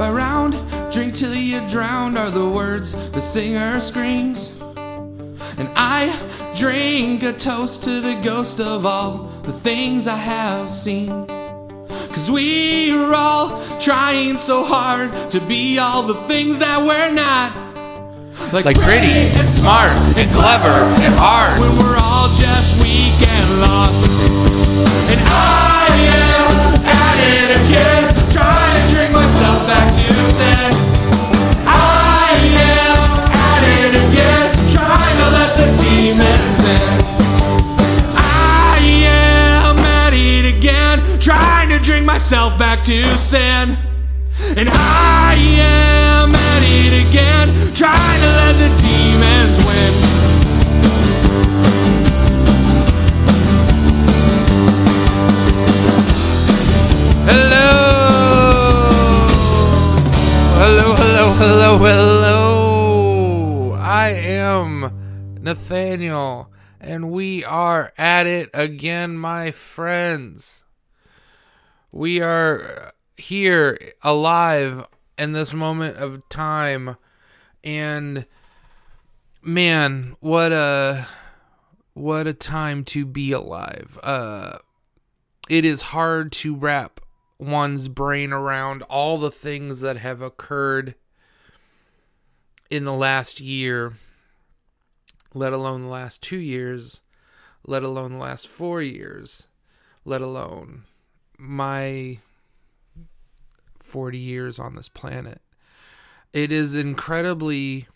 by 0.00 0.10
round. 0.10 0.54
Drink 0.90 1.14
till 1.14 1.34
you 1.34 1.60
drown 1.68 2.16
are 2.16 2.30
the 2.30 2.48
words 2.48 2.94
the 3.12 3.20
singer 3.20 3.78
screams. 3.80 4.50
And 5.58 5.68
I 5.76 6.08
drink 6.56 7.22
a 7.22 7.34
toast 7.34 7.82
to 7.82 8.00
the 8.00 8.18
ghost 8.24 8.60
of 8.60 8.86
all 8.86 9.24
the 9.42 9.52
things 9.52 10.06
I 10.06 10.16
have 10.16 10.70
seen. 10.70 11.26
Cause 12.14 12.30
we're 12.30 13.12
all 13.14 13.62
trying 13.78 14.38
so 14.38 14.64
hard 14.64 15.10
to 15.32 15.40
be 15.40 15.78
all 15.78 16.02
the 16.02 16.14
things 16.14 16.58
that 16.60 16.78
we're 16.80 17.12
not. 17.12 17.52
Like 18.54 18.80
pretty 18.80 19.28
and 19.36 19.48
smart 19.50 19.92
and 20.16 20.30
clever 20.32 20.76
and 21.04 21.14
hard. 21.20 21.60
When 21.60 21.76
we're 21.76 22.00
all 22.00 22.28
just 22.40 22.80
weak 22.80 23.20
and 23.20 23.48
lost. 23.68 24.08
And 25.12 25.20
I 25.28 25.92
am 26.16 26.48
at 26.88 27.16
it 27.36 27.48
again, 27.60 28.09
I 38.16 38.78
am 39.06 39.78
at 39.78 40.12
it 40.14 40.56
again, 40.56 41.00
trying 41.20 41.68
to 41.70 41.78
drink 41.78 42.06
myself 42.06 42.58
back 42.58 42.84
to 42.84 43.18
sin. 43.18 43.76
And 44.56 44.68
I 44.70 45.34
am 45.60 46.34
at 46.34 46.62
it 46.64 47.08
again, 47.08 47.48
trying 47.74 48.20
to 48.20 48.30
let 48.40 48.54
the 48.58 48.68
demons 48.82 49.56
win. 49.66 49.92
Hello. 57.28 57.70
Hello, 60.62 60.94
hello, 60.94 61.32
hello, 61.34 61.78
hello. 61.78 63.72
I 63.80 64.10
am 64.10 64.90
Nathaniel, 65.42 66.52
and 66.80 67.10
we 67.10 67.44
are 67.44 67.92
at 67.96 68.26
it 68.26 68.50
again, 68.52 69.16
my 69.16 69.50
friends. 69.50 70.62
We 71.90 72.20
are 72.20 72.92
here 73.16 73.78
alive 74.02 74.86
in 75.16 75.32
this 75.32 75.54
moment 75.54 75.96
of 75.96 76.28
time, 76.28 76.96
and 77.64 78.26
man, 79.42 80.16
what 80.20 80.52
a 80.52 81.06
what 81.94 82.26
a 82.26 82.34
time 82.34 82.84
to 82.84 83.06
be 83.06 83.32
alive. 83.32 83.98
Uh 84.02 84.58
it 85.48 85.64
is 85.64 85.82
hard 85.82 86.30
to 86.32 86.54
wrap 86.54 87.00
one's 87.38 87.88
brain 87.88 88.32
around 88.32 88.82
all 88.82 89.18
the 89.18 89.30
things 89.30 89.80
that 89.80 89.96
have 89.96 90.22
occurred 90.22 90.94
in 92.70 92.84
the 92.84 92.92
last 92.92 93.40
year, 93.40 93.94
let 95.34 95.52
alone 95.52 95.82
the 95.82 95.88
last 95.88 96.22
two 96.22 96.38
years, 96.38 97.00
let 97.66 97.82
alone 97.82 98.12
the 98.12 98.18
last 98.18 98.48
four 98.48 98.82
years, 98.82 99.46
let 100.04 100.20
alone 100.20 100.82
my 101.38 102.18
40 103.78 104.18
years 104.18 104.58
on 104.58 104.74
this 104.74 104.88
planet. 104.88 105.40
It 106.32 106.52
is 106.52 106.76
incredibly 106.76 107.88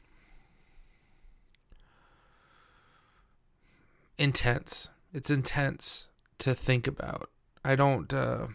intense. 4.18 4.88
It's 5.12 5.30
intense 5.30 6.08
to 6.38 6.54
think 6.54 6.86
about. 6.86 7.30
I 7.64 7.76
don't 7.76 8.12
uh 8.12 8.48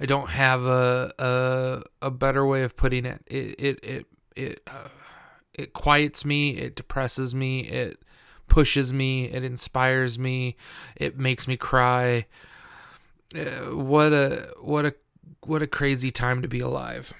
I 0.00 0.06
don't 0.06 0.30
have 0.30 0.64
a 0.64 1.12
a 1.18 1.82
a 2.02 2.10
better 2.10 2.46
way 2.46 2.62
of 2.62 2.76
putting 2.76 3.04
it. 3.04 3.22
It 3.26 3.54
it 3.58 3.78
it 3.82 4.06
it 4.34 4.62
uh, 4.66 4.88
it 5.60 5.72
quiets 5.72 6.24
me, 6.24 6.50
it 6.50 6.74
depresses 6.74 7.34
me, 7.34 7.60
it 7.60 8.02
pushes 8.48 8.92
me, 8.92 9.26
it 9.26 9.44
inspires 9.44 10.18
me, 10.18 10.56
it 10.96 11.18
makes 11.18 11.46
me 11.46 11.56
cry. 11.56 12.26
Uh, 13.34 13.74
what 13.74 14.12
a 14.12 14.52
what 14.60 14.84
a 14.84 14.94
what 15.46 15.62
a 15.62 15.66
crazy 15.66 16.10
time 16.10 16.42
to 16.42 16.48
be 16.48 16.60
alive. 16.60 17.12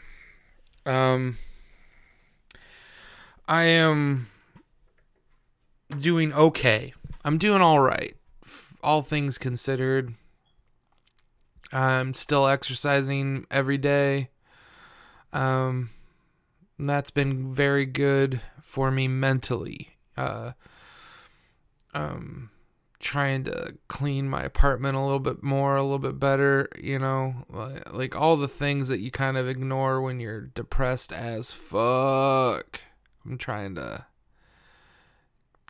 Um 0.85 1.39
I 3.47 3.65
am 3.65 4.29
doing 5.99 6.33
okay. 6.33 6.95
I'm 7.25 7.37
doing 7.39 7.61
all 7.61 7.81
right. 7.81 8.15
All 8.83 9.03
things 9.03 9.39
considered. 9.39 10.15
I'm 11.73 12.15
still 12.15 12.47
exercising 12.47 13.47
every 13.51 13.79
day. 13.79 14.31
Um, 15.33 15.91
and 16.81 16.89
that's 16.89 17.11
been 17.11 17.53
very 17.53 17.85
good 17.85 18.41
for 18.63 18.91
me 18.91 19.07
mentally. 19.07 19.99
Uh, 20.17 20.53
um, 21.93 22.49
trying 22.99 23.45
to 23.45 23.75
clean 23.89 24.27
my 24.27 24.43
apartment 24.43 24.97
a 24.97 25.01
little 25.01 25.21
bit 25.21 25.43
more, 25.43 25.77
a 25.77 25.83
little 25.83 25.99
bit 25.99 26.19
better, 26.19 26.71
you 26.81 26.99
know, 26.99 27.45
li- 27.51 27.83
like 27.93 28.17
all 28.17 28.39
the 28.39 28.49
things 28.49 28.89
that 28.89 29.01
you 29.01 29.11
kind 29.11 29.37
of 29.37 29.47
ignore 29.47 30.01
when 30.01 30.21
you're 30.21 30.41
depressed 30.41 31.13
as 31.13 31.53
fuck. 31.53 32.81
I'm 33.27 33.37
trying 33.37 33.75
to 33.75 34.07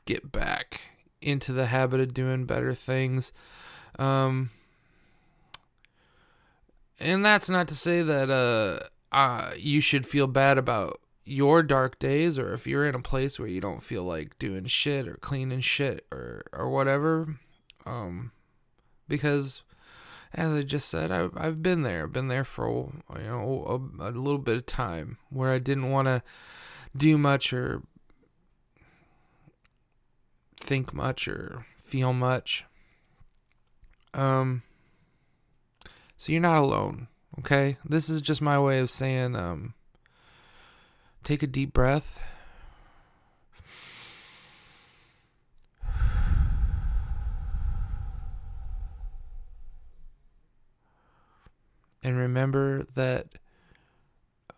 get 0.05 0.31
back 0.31 0.81
into 1.21 1.53
the 1.53 1.67
habit 1.67 1.99
of 1.99 2.15
doing 2.15 2.45
better 2.47 2.73
things. 2.73 3.33
Um, 3.99 4.51
and 7.01 7.25
that's 7.25 7.51
not 7.51 7.67
to 7.67 7.75
say 7.75 8.01
that 8.01 8.31
uh, 8.31 8.87
uh 9.13 9.53
you 9.57 9.81
should 9.81 10.07
feel 10.07 10.27
bad 10.27 10.59
about 10.59 11.01
your 11.25 11.63
dark 11.63 11.99
days 11.99 12.39
or 12.39 12.53
if 12.53 12.67
you're 12.67 12.87
in 12.87 12.95
a 12.95 13.03
place 13.03 13.39
where 13.39 13.49
you 13.49 13.61
don't 13.61 13.83
feel 13.83 14.03
like 14.03 14.39
doing 14.39 14.65
shit 14.65 15.07
or 15.07 15.15
cleaning 15.15 15.61
shit 15.61 16.07
or 16.11 16.43
or 16.53 16.69
whatever 16.69 17.39
um 17.87 18.33
because 19.09 19.63
as 20.33 20.53
I 20.53 20.63
just 20.63 20.89
said 20.89 21.11
I've 21.11 21.33
I've 21.37 21.63
been 21.63 21.83
there 21.83 22.07
been 22.07 22.29
there 22.29 22.45
for 22.45 22.93
you 23.17 23.23
know 23.23 23.91
a, 24.01 24.09
a 24.09 24.11
little 24.11 24.39
bit 24.39 24.57
of 24.57 24.67
time 24.67 25.19
where 25.29 25.51
I 25.51 25.59
didn't 25.59 25.91
want 25.91 26.09
to 26.09 26.23
do 26.97 27.19
much 27.19 27.53
or 27.53 27.83
think 30.57 30.93
much 30.95 31.27
or 31.27 31.67
feel 31.79 32.13
much. 32.13 32.65
Um 34.15 34.63
so 36.17 36.33
you're 36.33 36.41
not 36.41 36.59
alone, 36.59 37.09
okay? 37.39 37.77
This 37.85 38.09
is 38.09 38.21
just 38.21 38.43
my 38.43 38.59
way 38.59 38.79
of 38.81 38.91
saying 38.91 39.37
um 39.37 39.75
take 41.25 41.43
a 41.43 41.47
deep 41.47 41.73
breath. 41.73 42.19
And 52.03 52.17
remember 52.17 52.85
that 52.95 53.27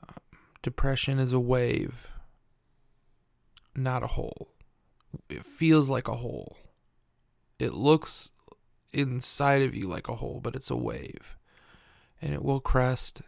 um, 0.08 0.14
depression 0.62 1.18
is 1.18 1.32
a 1.32 1.40
wave, 1.40 2.08
not 3.74 4.04
a 4.04 4.06
hole. 4.06 4.48
It 5.28 5.44
feels 5.44 5.90
like 5.90 6.06
a 6.06 6.14
hole. 6.14 6.56
It 7.58 7.72
looks 7.74 8.30
inside 8.92 9.62
of 9.62 9.74
you 9.74 9.88
like 9.88 10.08
a 10.08 10.14
hole, 10.14 10.40
but 10.40 10.54
it's 10.54 10.70
a 10.70 10.76
wave 10.76 11.36
and 12.22 12.32
it 12.32 12.42
will 12.44 12.60
crest 12.60 13.20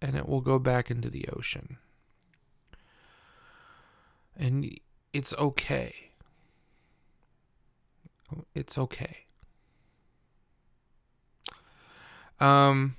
and 0.00 0.16
it 0.16 0.28
will 0.28 0.40
go 0.40 0.58
back 0.58 0.90
into 0.90 1.10
the 1.10 1.28
ocean. 1.36 1.78
And 4.36 4.78
it's 5.12 5.34
okay. 5.34 5.94
It's 8.54 8.78
okay. 8.78 9.26
Um 12.38 12.96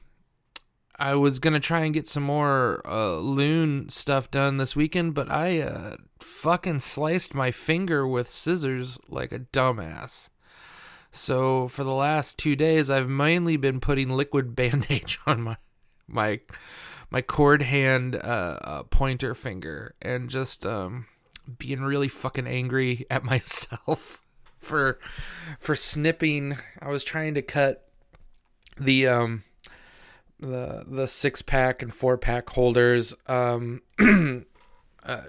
I 0.99 1.13
was 1.13 1.37
to 1.53 1.59
try 1.59 1.81
and 1.81 1.93
get 1.93 2.07
some 2.07 2.23
more 2.23 2.81
uh 2.85 3.17
loon 3.17 3.87
stuff 3.89 4.29
done 4.31 4.57
this 4.57 4.75
weekend, 4.75 5.13
but 5.13 5.31
I 5.31 5.61
uh 5.61 5.97
fucking 6.19 6.79
sliced 6.79 7.33
my 7.35 7.51
finger 7.51 8.05
with 8.05 8.27
scissors 8.27 8.97
like 9.07 9.31
a 9.31 9.39
dumbass. 9.39 10.29
So 11.11 11.67
for 11.67 11.83
the 11.83 11.93
last 11.93 12.37
two 12.37 12.55
days, 12.55 12.89
I've 12.89 13.09
mainly 13.09 13.57
been 13.57 13.79
putting 13.79 14.09
liquid 14.09 14.55
bandage 14.55 15.19
on 15.25 15.41
my 15.41 15.57
my 16.07 16.39
my 17.09 17.21
chord 17.21 17.61
hand 17.61 18.15
uh, 18.15 18.59
uh, 18.61 18.83
pointer 18.83 19.33
finger 19.33 19.95
and 20.01 20.29
just 20.29 20.65
um, 20.65 21.05
being 21.57 21.81
really 21.81 22.07
fucking 22.07 22.47
angry 22.47 23.05
at 23.11 23.23
myself 23.23 24.21
for 24.57 24.99
for 25.59 25.75
snipping. 25.75 26.57
I 26.81 26.89
was 26.89 27.03
trying 27.03 27.33
to 27.35 27.41
cut 27.41 27.89
the 28.77 29.07
um 29.07 29.43
the 30.39 30.83
the 30.87 31.07
six 31.07 31.41
pack 31.41 31.81
and 31.81 31.93
four 31.93 32.15
pack 32.17 32.49
holders 32.51 33.15
um 33.25 33.81
uh, 35.03 35.23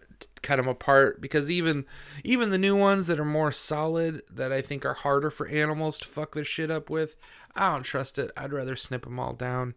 cut 0.48 0.56
them 0.56 0.68
apart 0.68 1.20
because 1.20 1.50
even 1.50 1.84
even 2.24 2.48
the 2.50 2.58
new 2.58 2.74
ones 2.74 3.06
that 3.06 3.20
are 3.20 3.24
more 3.24 3.52
solid 3.52 4.22
that 4.30 4.50
I 4.50 4.62
think 4.62 4.86
are 4.86 4.94
harder 4.94 5.30
for 5.30 5.46
animals 5.46 5.98
to 5.98 6.08
fuck 6.08 6.34
their 6.34 6.44
shit 6.44 6.70
up 6.70 6.88
with, 6.88 7.16
I 7.54 7.72
don't 7.72 7.82
trust 7.82 8.18
it. 8.18 8.30
I'd 8.34 8.52
rather 8.52 8.74
snip 8.74 9.04
them 9.04 9.20
all 9.20 9.34
down 9.34 9.74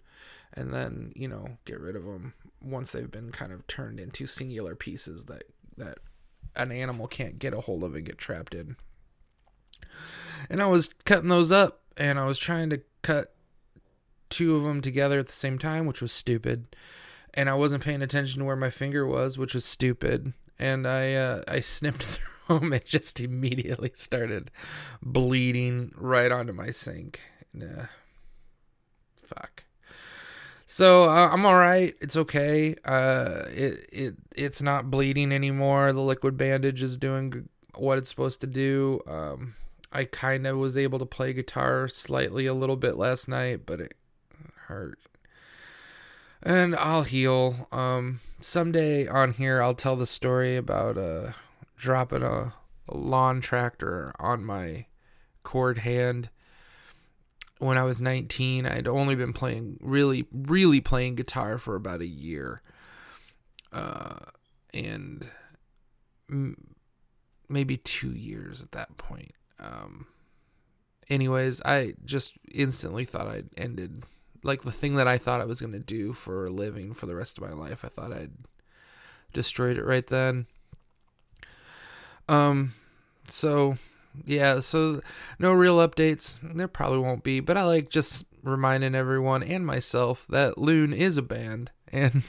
and 0.54 0.74
then 0.74 1.12
you 1.16 1.28
know 1.28 1.58
get 1.66 1.80
rid 1.80 1.96
of 1.96 2.04
them 2.04 2.34
once 2.62 2.92
they've 2.92 3.12
been 3.12 3.32
kind 3.32 3.52
of 3.52 3.68
turned 3.68 4.00
into 4.00 4.26
singular 4.28 4.76
pieces 4.76 5.26
that 5.26 5.44
that 5.76 5.98
an 6.56 6.72
animal 6.72 7.08
can't 7.08 7.38
get 7.38 7.54
a 7.54 7.62
hold 7.62 7.84
of 7.84 7.96
and 7.96 8.06
get 8.06 8.18
trapped 8.18 8.54
in. 8.54 8.78
And 10.50 10.62
I 10.62 10.68
was 10.68 10.90
cutting 11.06 11.30
those 11.30 11.52
up 11.52 11.82
and 11.98 12.18
I 12.18 12.26
was 12.26 12.38
trying 12.38 12.70
to 12.70 12.82
cut 13.02 13.34
two 14.30 14.56
of 14.56 14.64
them 14.64 14.82
together 14.82 15.20
at 15.20 15.28
the 15.28 15.34
same 15.34 15.58
time, 15.58 15.86
which 15.86 16.02
was 16.02 16.12
stupid. 16.12 16.76
And 17.34 17.50
I 17.50 17.54
wasn't 17.54 17.84
paying 17.84 18.02
attention 18.02 18.40
to 18.40 18.46
where 18.46 18.58
my 18.58 18.70
finger 18.70 19.06
was, 19.06 19.38
which 19.38 19.54
was 19.54 19.64
stupid. 19.64 20.34
And 20.62 20.88
I 20.88 21.13
uh, 21.16 21.42
I 21.48 21.60
snipped 21.60 22.04
through 22.04 22.60
them 22.60 22.72
and 22.72 22.86
just 22.86 23.19
immediately 23.19 23.92
started 23.96 24.52
bleeding 25.02 25.92
right 25.96 26.31
onto 26.31 26.54
my 26.54 26.69
sink. 26.69 27.19
Nah, 27.54 27.88
fuck. 29.18 29.66
So 30.68 31.10
uh, 31.10 31.30
I'm 31.31 31.46
all 31.46 31.58
right. 31.58 31.96
It's 32.00 32.16
okay. 32.16 32.75
Uh, 32.86 33.44
it 33.48 33.90
it 33.92 34.13
it's 34.36 34.62
not 34.62 34.90
bleeding 34.90 35.31
anymore. 35.31 35.92
The 35.92 36.02
liquid 36.02 36.38
bandage 36.38 36.81
is 36.81 36.96
doing 36.96 37.50
what 37.75 37.98
it's 37.98 38.10
supposed 38.10 38.40
to 38.42 38.48
do. 38.48 39.02
Um, 39.08 39.56
I 39.92 40.06
kind 40.06 40.48
of 40.48 40.58
was 40.58 40.78
able 40.78 41.00
to 41.00 41.06
play 41.06 41.34
guitar 41.34 41.88
slightly 41.88 42.46
a 42.46 42.54
little 42.54 42.78
bit 42.78 42.96
last 42.96 43.28
night, 43.28 43.66
but 43.66 43.81
it 43.81 43.96
hurt. 44.68 44.98
And 46.44 46.76
I'll 46.76 47.04
heal. 47.04 47.68
Um, 47.72 48.20
someday 48.40 49.08
on 49.08 49.34
here, 49.34 49.62
I'll 49.62 49.76
tell 49.76 49.96
the 49.96 50.08
story 50.08 50.56
about 50.56 50.98
uh, 50.98 51.32
dropping 51.78 52.24
a, 52.24 52.54
a 52.90 52.98
lawn 52.98 53.42
tractor 53.42 54.14
on 54.20 54.44
my 54.44 54.88
chord 55.44 55.80
hand 55.80 56.30
when 57.60 57.78
I 57.78 57.84
was 57.84 58.02
19. 58.02 58.66
I'd 58.66 58.88
only 58.88 59.16
been 59.16 59.34
playing 59.34 59.78
really, 59.82 60.26
really 60.32 60.82
playing 60.82 61.16
guitar 61.16 61.58
for 61.58 61.76
about 61.76 62.02
a 62.02 62.08
year. 62.08 62.62
Uh, 63.72 64.18
and 64.74 65.28
m- 66.30 66.76
maybe 67.48 67.78
two 67.78 68.12
years 68.12 68.64
at 68.64 68.72
that 68.72 68.98
point. 68.98 69.34
Um, 69.60 70.08
anyways, 71.10 71.62
I 71.64 71.94
just 72.04 72.34
instantly 72.52 73.06
thought 73.06 73.28
I'd 73.28 73.50
ended, 73.58 74.04
like 74.44 74.64
the 74.64 74.72
thing 74.72 74.96
that 74.96 75.08
I 75.08 75.18
thought 75.18 75.42
I 75.42 75.46
was 75.46 75.62
going 75.62 75.74
to 75.74 75.80
do 75.80 76.14
for 76.14 76.46
a 76.46 76.50
living 76.52 76.94
for 76.94 77.06
the 77.06 77.16
rest 77.16 77.38
of 77.38 77.44
my 77.44 77.54
life. 77.54 77.86
I 77.86 77.90
thought 77.90 78.14
I'd 78.14 78.32
destroyed 79.34 79.78
it 79.78 79.86
right 79.86 80.06
then. 80.08 80.48
Um, 82.28 82.74
so 83.28 83.76
yeah, 84.26 84.60
so 84.60 85.02
no 85.40 85.54
real 85.54 85.78
updates. 85.78 86.40
There 86.42 86.68
probably 86.68 87.00
won't 87.00 87.24
be, 87.24 87.40
but 87.40 87.58
I 87.58 87.64
like 87.64 87.90
just 87.90 88.26
reminding 88.44 88.96
everyone 88.96 89.44
and 89.44 89.66
myself 89.66 90.26
that 90.30 90.58
Loon 90.58 90.94
is 90.94 91.18
a 91.18 91.22
band 91.22 91.72
and 91.88 92.24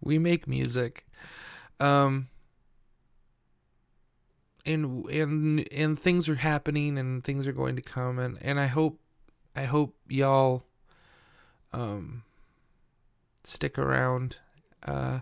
we 0.00 0.18
make 0.18 0.48
music. 0.48 1.06
Um 1.78 2.28
and 4.66 5.06
and 5.06 5.72
and 5.72 5.98
things 5.98 6.28
are 6.28 6.34
happening 6.36 6.98
and 6.98 7.24
things 7.24 7.46
are 7.46 7.52
going 7.52 7.76
to 7.76 7.82
come 7.82 8.18
and 8.18 8.38
and 8.42 8.60
I 8.60 8.66
hope 8.66 9.00
I 9.56 9.64
hope 9.64 9.96
y'all 10.08 10.64
um 11.72 12.22
stick 13.44 13.78
around. 13.78 14.36
Uh 14.86 15.20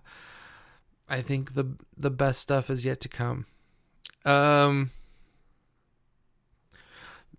I 1.09 1.23
think 1.23 1.55
the 1.55 1.77
the 1.97 2.11
best 2.11 2.41
stuff 2.41 2.71
is 2.71 2.85
yet 2.85 3.01
to 3.01 3.09
come. 3.09 3.47
Um 4.25 4.91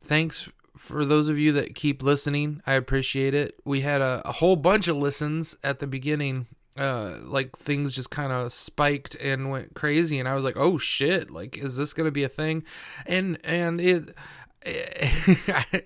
thanks 0.04 0.50
for 0.80 1.04
those 1.04 1.28
of 1.28 1.38
you 1.38 1.52
that 1.52 1.76
keep 1.76 2.02
listening. 2.02 2.62
I 2.66 2.74
appreciate 2.74 3.34
it. 3.34 3.60
We 3.66 3.82
had 3.82 4.02
a, 4.02 4.22
a 4.26 4.32
whole 4.32 4.56
bunch 4.56 4.88
of 4.88 4.96
listens 4.96 5.56
at 5.64 5.80
the 5.80 5.88
beginning. 5.88 6.48
Uh, 6.78 7.18
like 7.24 7.58
things 7.58 7.92
just 7.94 8.10
kind 8.10 8.32
of 8.32 8.54
spiked 8.54 9.14
and 9.16 9.50
went 9.50 9.74
crazy, 9.76 10.18
and 10.18 10.30
I 10.30 10.36
was 10.36 10.46
like, 10.46 10.56
"Oh 10.56 10.78
shit! 10.78 11.30
Like, 11.30 11.58
is 11.58 11.76
this 11.76 11.94
gonna 11.94 12.12
be 12.12 12.24
a 12.24 12.30
thing?" 12.30 12.64
And 13.06 13.38
and 13.44 13.82
it, 13.82 14.16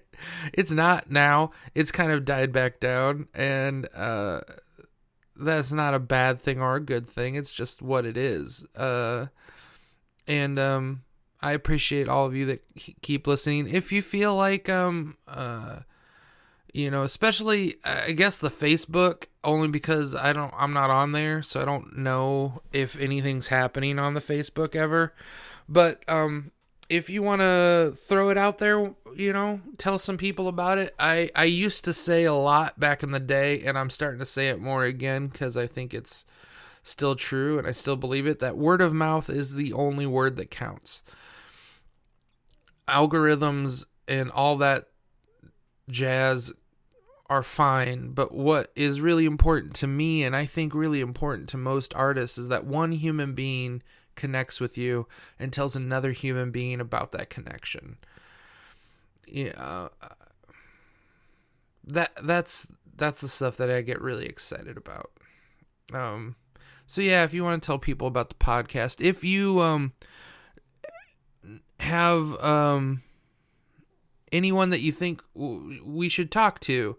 it's 0.54 0.72
not 0.72 1.10
now. 1.12 1.52
It's 1.76 1.92
kind 1.92 2.12
of 2.12 2.26
died 2.26 2.52
back 2.52 2.80
down, 2.80 3.28
and 3.34 3.88
uh, 3.96 4.42
that's 5.36 5.72
not 5.72 5.94
a 5.94 6.00
bad 6.00 6.42
thing 6.42 6.62
or 6.62 6.76
a 6.76 6.82
good 6.82 7.08
thing. 7.08 7.36
It's 7.36 7.52
just 7.52 7.82
what 7.82 8.06
it 8.06 8.18
is. 8.18 8.66
Uh, 8.76 9.28
and 10.28 10.58
um, 10.58 11.04
I 11.44 11.52
appreciate 11.52 12.08
all 12.08 12.26
of 12.26 12.36
you 12.36 12.46
that 12.46 12.64
keep 13.02 13.28
listening. 13.28 13.68
If 13.68 13.92
you 13.92 14.02
feel 14.02 14.34
like 14.34 14.70
um 14.70 15.18
uh 15.28 15.80
you 16.74 16.90
know, 16.90 17.04
especially 17.04 17.76
I 17.84 18.14
guess 18.14 18.38
the 18.38 18.50
Facebook 18.50 19.26
only 19.44 19.68
because 19.68 20.16
I 20.16 20.32
don't 20.32 20.54
I'm 20.58 20.72
not 20.72 20.90
on 20.90 21.12
there, 21.12 21.42
so 21.42 21.62
I 21.62 21.66
don't 21.66 21.98
know 21.98 22.62
if 22.72 22.98
anything's 22.98 23.50
happening 23.50 24.00
on 24.00 24.14
the 24.14 24.22
Facebook 24.22 24.74
ever. 24.74 25.14
But 25.68 26.08
um 26.08 26.53
if 26.90 27.10
you 27.10 27.24
want 27.24 27.42
to 27.42 27.94
throw 27.96 28.30
it 28.30 28.38
out 28.38 28.58
there, 28.58 28.94
you 29.16 29.34
know, 29.34 29.62
tell 29.78 29.98
some 29.98 30.18
people 30.18 30.48
about 30.48 30.78
it. 30.78 30.94
I 31.00 31.30
I 31.36 31.46
used 31.46 31.86
to 31.86 31.94
say 31.94 32.24
a 32.24 32.34
lot 32.34 32.80
back 32.80 33.04
in 33.04 33.12
the 33.12 33.20
day 33.20 33.62
and 33.62 33.78
I'm 33.78 33.90
starting 33.90 34.20
to 34.20 34.26
say 34.26 34.50
it 34.50 34.60
more 34.60 34.84
again 34.84 35.30
cuz 35.30 35.58
I 35.58 35.68
think 35.68 35.94
it's 35.94 36.26
still 36.84 37.16
true 37.16 37.58
and 37.58 37.68
I 37.68 37.72
still 37.72 37.96
believe 37.96 38.28
it 38.28 38.40
that 38.40 38.58
word 38.58 38.82
of 38.82 38.94
mouth 38.94 39.30
is 39.30 39.56
the 39.56 39.72
only 39.72 40.06
word 40.06 40.36
that 40.36 40.52
counts 40.52 41.02
algorithms 42.88 43.86
and 44.08 44.30
all 44.32 44.58
that 44.58 44.90
jazz 45.90 46.52
are 47.30 47.44
fine, 47.44 48.12
but 48.12 48.34
what 48.34 48.72
is 48.76 49.02
really 49.02 49.26
important 49.26 49.74
to 49.76 49.88
me 49.88 50.24
and 50.24 50.36
I 50.36 50.46
think 50.46 50.76
really 50.76 51.00
important 51.00 51.50
to 51.50 51.58
most 51.58 51.94
artists 51.96 52.38
is 52.38 52.50
that 52.50 52.66
one 52.66 52.92
human 52.92 53.34
being 53.34 53.82
connects 54.16 54.60
with 54.60 54.78
you 54.78 55.08
and 55.40 55.52
tells 55.52 55.76
another 55.76 56.12
human 56.12 56.52
being 56.52 56.80
about 56.80 57.12
that 57.12 57.30
connection. 57.30 57.98
Yeah, 59.28 59.54
uh, 59.58 59.90
that 61.86 62.12
that's 62.24 62.68
that's 62.96 63.22
the 63.22 63.28
stuff 63.28 63.58
that 63.58 63.70
I 63.70 63.82
get 63.82 64.02
really 64.02 64.26
excited 64.26 64.78
about. 64.78 65.12
Um 65.94 66.36
so 66.86 67.02
yeah, 67.02 67.24
if 67.24 67.34
you 67.34 67.44
want 67.44 67.62
to 67.62 67.66
tell 67.66 67.80
people 67.80 68.08
about 68.08 68.30
the 68.30 68.36
podcast, 68.36 69.02
if 69.02 69.24
you 69.24 69.62
um 69.62 69.94
have 71.80 72.42
um 72.44 73.04
anyone 74.34 74.72
that 74.72 74.82
you 74.82 74.92
think 74.92 75.22
w- 75.36 75.82
we 75.86 76.10
should 76.10 76.32
talk 76.32 76.60
to. 76.62 76.98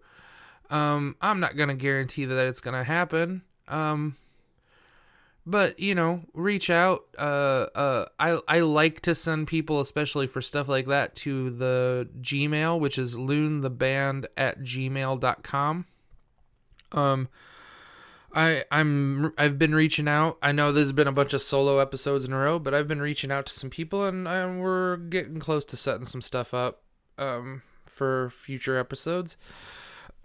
Um, 0.71 1.17
I'm 1.21 1.41
not 1.41 1.57
gonna 1.57 1.75
guarantee 1.75 2.25
that 2.25 2.47
it's 2.47 2.61
gonna 2.61 2.85
happen. 2.85 3.43
Um, 3.69 4.17
but 5.47 5.79
you 5.79 5.95
know, 5.95 6.23
reach 6.33 6.71
out. 6.71 7.05
Uh, 7.19 7.67
uh, 7.75 8.07
I 8.19 8.39
I 8.49 8.61
like 8.61 9.01
to 9.03 9.15
send 9.15 9.47
people, 9.47 9.81
especially 9.81 10.27
for 10.27 10.41
stuff 10.41 10.69
like 10.69 10.87
that, 10.87 11.15
to 11.17 11.51
the 11.51 12.09
Gmail, 12.21 12.81
which 12.81 12.99
is 12.99 13.17
loontheband 13.17 14.27
at 14.37 14.61
gmail.com. 14.61 15.87
Um, 16.93 17.29
I 18.35 18.65
I'm 18.71 19.33
I've 19.37 19.59
been 19.59 19.75
reaching 19.75 20.09
out. 20.09 20.39
I 20.43 20.53
know 20.53 20.73
there's 20.73 20.93
been 20.93 21.09
a 21.09 21.13
bunch 21.13 21.35
of 21.35 21.43
solo 21.43 21.79
episodes 21.79 22.25
in 22.25 22.33
a 22.33 22.39
row, 22.39 22.59
but 22.59 22.75
I've 22.75 22.89
been 22.89 23.03
reaching 23.03 23.31
out 23.31 23.47
to 23.47 23.53
some 23.53 23.71
people, 23.71 24.05
and, 24.05 24.27
and 24.27 24.61
we're 24.61 24.97
getting 24.97 25.39
close 25.39 25.65
to 25.67 25.77
setting 25.77 26.05
some 26.05 26.23
stuff 26.23 26.55
up 26.55 26.83
um, 27.19 27.63
for 27.87 28.31
future 28.31 28.79
episodes. 28.79 29.37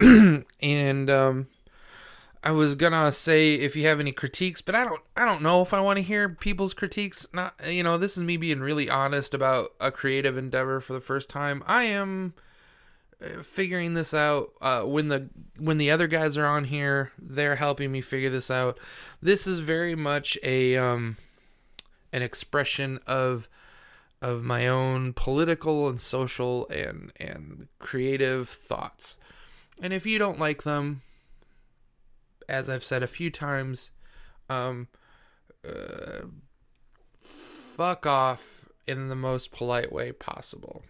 and 0.00 1.10
um, 1.10 1.46
I 2.42 2.52
was 2.52 2.74
gonna 2.74 3.12
say 3.12 3.54
if 3.54 3.76
you 3.76 3.86
have 3.86 4.00
any 4.00 4.12
critiques, 4.12 4.62
but 4.62 4.74
I 4.74 4.84
don't 4.84 5.02
I 5.16 5.24
don't 5.24 5.42
know 5.42 5.62
if 5.62 5.74
I 5.74 5.80
want 5.80 5.98
to 5.98 6.02
hear 6.02 6.28
people's 6.28 6.74
critiques. 6.74 7.26
Not 7.32 7.54
you 7.66 7.82
know 7.82 7.98
this 7.98 8.16
is 8.16 8.22
me 8.22 8.36
being 8.36 8.60
really 8.60 8.88
honest 8.88 9.34
about 9.34 9.70
a 9.80 9.90
creative 9.90 10.36
endeavor 10.36 10.80
for 10.80 10.92
the 10.94 11.00
first 11.00 11.28
time. 11.28 11.62
I 11.66 11.84
am 11.84 12.34
figuring 13.42 13.94
this 13.94 14.14
out 14.14 14.52
uh, 14.60 14.82
when 14.82 15.08
the 15.08 15.28
when 15.58 15.78
the 15.78 15.90
other 15.90 16.06
guys 16.06 16.38
are 16.38 16.46
on 16.46 16.64
here 16.64 17.12
they're 17.18 17.56
helping 17.56 17.92
me 17.92 18.00
figure 18.00 18.30
this 18.30 18.50
out 18.50 18.78
this 19.20 19.46
is 19.46 19.60
very 19.60 19.94
much 19.94 20.38
a 20.42 20.76
um 20.76 21.16
an 22.12 22.22
expression 22.22 22.98
of 23.06 23.46
of 24.22 24.42
my 24.42 24.66
own 24.66 25.12
political 25.12 25.88
and 25.88 26.00
social 26.00 26.66
and 26.68 27.12
and 27.20 27.68
creative 27.78 28.48
thoughts 28.48 29.18
and 29.82 29.92
if 29.92 30.06
you 30.06 30.18
don't 30.18 30.38
like 30.38 30.62
them 30.62 31.02
as 32.50 32.68
i've 32.68 32.84
said 32.84 33.02
a 33.02 33.08
few 33.08 33.30
times 33.30 33.90
um 34.48 34.88
uh, 35.66 36.26
fuck 37.22 38.06
off 38.06 38.68
in 38.86 39.08
the 39.08 39.16
most 39.16 39.52
polite 39.52 39.92
way 39.92 40.10
possible 40.12 40.82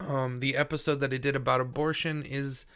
um, 0.00 0.38
the 0.38 0.56
episode 0.56 1.00
that 1.00 1.12
I 1.12 1.18
did 1.18 1.36
about 1.36 1.60
abortion 1.60 2.22
is 2.22 2.66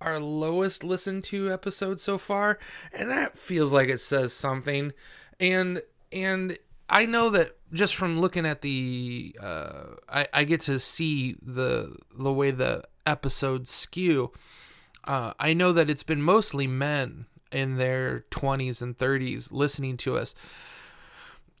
our 0.00 0.18
lowest 0.18 0.82
listened 0.84 1.24
to 1.24 1.52
episode 1.52 2.00
so 2.00 2.18
far, 2.18 2.58
and 2.92 3.10
that 3.10 3.38
feels 3.38 3.72
like 3.72 3.88
it 3.88 4.00
says 4.00 4.32
something. 4.32 4.92
And 5.38 5.82
and 6.12 6.58
I 6.88 7.06
know 7.06 7.30
that 7.30 7.56
just 7.72 7.94
from 7.96 8.20
looking 8.20 8.46
at 8.46 8.62
the, 8.62 9.36
uh, 9.40 9.96
I 10.08 10.26
I 10.32 10.44
get 10.44 10.60
to 10.62 10.78
see 10.78 11.36
the 11.42 11.96
the 12.18 12.32
way 12.32 12.50
the 12.50 12.84
episodes 13.06 13.70
skew. 13.70 14.32
uh, 15.04 15.34
I 15.38 15.52
know 15.54 15.72
that 15.72 15.90
it's 15.90 16.02
been 16.02 16.22
mostly 16.22 16.66
men 16.66 17.26
in 17.54 17.76
their 17.76 18.24
20s 18.30 18.82
and 18.82 18.98
30s 18.98 19.52
listening 19.52 19.96
to 19.98 20.16
us. 20.16 20.34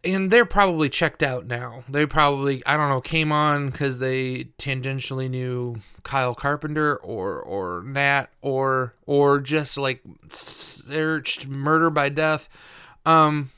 And 0.02 0.30
they're 0.30 0.44
probably 0.44 0.90
checked 0.90 1.22
out 1.22 1.46
now. 1.46 1.82
They 1.88 2.04
probably, 2.04 2.64
I 2.66 2.76
don't 2.76 2.90
know, 2.90 3.00
came 3.00 3.32
on 3.32 3.70
because 3.70 4.00
they 4.00 4.44
tangentially 4.58 5.30
knew 5.30 5.76
Kyle 6.02 6.34
Carpenter 6.34 6.96
or 6.96 7.40
or 7.40 7.82
Nat 7.86 8.26
or 8.42 8.94
or 9.06 9.40
just 9.40 9.78
like 9.78 10.02
searched 10.28 11.46
Murder 11.46 11.88
by 11.88 12.10
Death. 12.10 12.50
Um, 13.06 13.50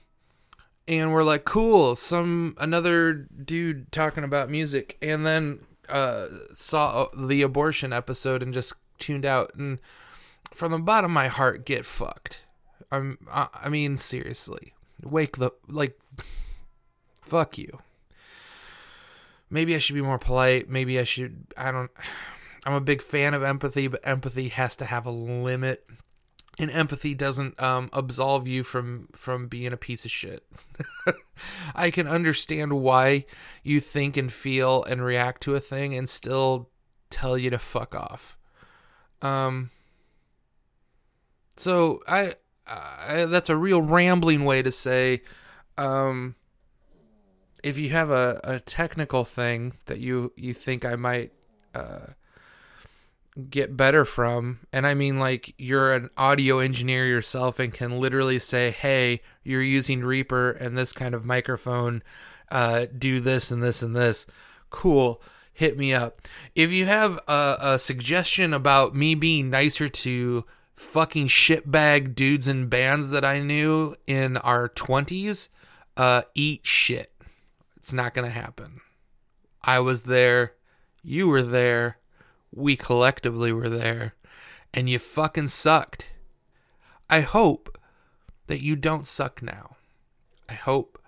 and 0.87 1.13
we're 1.13 1.25
like, 1.25 1.45
cool, 1.45 1.97
some 1.97 2.55
another 2.59 3.13
dude 3.13 3.91
talking 3.91 4.23
about 4.23 4.49
music, 4.49 4.97
and 5.03 5.27
then 5.27 5.61
uh, 5.89 6.27
saw 6.55 7.09
the 7.17 7.43
abortion 7.43 7.93
episode 7.93 8.43
and 8.43 8.55
just 8.55 8.75
tuned 8.99 9.27
out. 9.27 9.53
And 9.57 9.79
from 10.57 10.73
the 10.73 10.79
bottom 10.79 11.11
of 11.11 11.15
my 11.15 11.29
heart, 11.29 11.65
get 11.65 11.85
fucked. 11.87 12.45
I'm, 12.91 13.19
I, 13.31 13.49
I 13.55 13.69
mean, 13.69 13.97
seriously, 13.97 14.75
wake 15.05 15.37
the 15.37 15.51
like, 15.69 15.99
fuck 17.23 17.59
you. 17.59 17.81
Maybe 19.49 19.75
I 19.75 19.79
should 19.79 19.95
be 19.95 20.03
more 20.03 20.19
polite. 20.19 20.69
Maybe 20.69 20.99
I 20.99 21.05
should. 21.05 21.47
I 21.57 21.71
don't. 21.71 21.91
I'm 22.65 22.73
a 22.73 22.81
big 22.81 23.01
fan 23.01 23.33
of 23.33 23.45
empathy, 23.45 23.87
but 23.87 24.01
empathy 24.03 24.49
has 24.49 24.75
to 24.77 24.85
have 24.87 25.07
a 25.07 25.11
limit 25.11 25.89
and 26.59 26.71
empathy 26.71 27.15
doesn't 27.15 27.61
um, 27.63 27.91
absolve 27.93 28.49
you 28.49 28.65
from 28.65 29.09
from 29.13 29.47
being 29.47 29.73
a 29.73 29.77
piece 29.77 30.05
of 30.05 30.11
shit. 30.11 30.45
I 31.75 31.91
can 31.91 32.07
understand 32.07 32.73
why 32.73 33.27
you 33.63 33.81
think 33.81 34.17
and 34.17 34.33
feel 34.33 34.83
and 34.85 35.05
react 35.05 35.43
to 35.43 35.55
a 35.55 35.61
thing 35.61 35.95
and 35.95 36.09
still 36.09 36.71
tell 37.11 37.37
you 37.37 37.51
to 37.51 37.59
fuck 37.59 37.95
off. 37.95 38.39
Um. 39.21 39.71
So 41.57 42.03
I, 42.07 42.35
I 42.67 43.27
that's 43.27 43.49
a 43.49 43.57
real 43.57 43.83
rambling 43.83 44.45
way 44.45 44.63
to 44.63 44.73
say, 44.73 45.23
um. 45.77 46.35
If 47.63 47.79
you 47.79 47.89
have 47.89 48.11
a, 48.11 48.39
a 48.45 48.61
technical 48.61 49.25
thing 49.25 49.73
that 49.87 49.99
you 49.99 50.33
you 50.37 50.55
think 50.55 50.85
I 50.85 50.95
might 50.95 51.33
uh 51.75 52.13
get 53.51 53.77
better 53.77 54.05
from. 54.05 54.61
And 54.73 54.87
I 54.87 54.95
mean, 54.95 55.19
like, 55.19 55.55
you're 55.59 55.93
an 55.93 56.11
audio 56.17 56.59
engineer 56.59 57.07
yourself 57.07 57.59
and 57.59 57.73
can 57.73 57.99
literally 57.99 58.39
say, 58.39 58.71
hey, 58.71 59.21
you're 59.45 59.63
using 59.63 60.03
Reaper 60.03 60.53
and 60.53 60.77
this 60.77 60.93
kind 60.93 61.15
of 61.15 61.25
microphone. 61.25 62.03
Uh, 62.51 62.87
do 62.97 63.21
this 63.21 63.51
and 63.51 63.63
this 63.63 63.83
and 63.83 63.95
this. 63.95 64.27
Cool. 64.71 65.21
Hit 65.53 65.77
me 65.77 65.93
up. 65.93 66.23
If 66.55 66.71
you 66.71 66.87
have 66.87 67.19
a, 67.29 67.57
a 67.61 67.79
suggestion 67.79 68.55
about 68.55 68.95
me 68.95 69.15
being 69.15 69.51
nicer 69.51 69.89
to 69.89 70.45
fucking 70.77 71.27
shitbag 71.29 72.15
dudes 72.15 72.49
and 72.49 72.71
bands 72.71 73.11
that 73.11 73.25
I 73.25 73.41
knew 73.41 73.97
in 74.07 74.37
our 74.39 74.69
20s, 74.69 75.49
uh, 75.97 76.23
eat 76.35 76.67
shit. 76.67 77.13
It's 77.77 77.93
not 77.93 78.15
going 78.15 78.27
to 78.27 78.33
happen. 78.33 78.81
I 79.63 79.81
was 79.81 80.05
there. 80.05 80.53
You 81.03 81.29
were 81.29 81.43
there 81.43 81.99
we 82.57 82.75
collectively 82.75 83.53
were 83.53 83.69
there, 83.69 84.15
and 84.73 84.89
you 84.89 84.99
fucking 84.99 85.49
sucked. 85.49 86.11
I 87.09 87.21
hope 87.21 87.79
that 88.47 88.63
you 88.63 88.75
don't 88.75 89.07
suck 89.07 89.43
now. 89.43 89.77
I 90.49 90.55
hope 90.55 90.99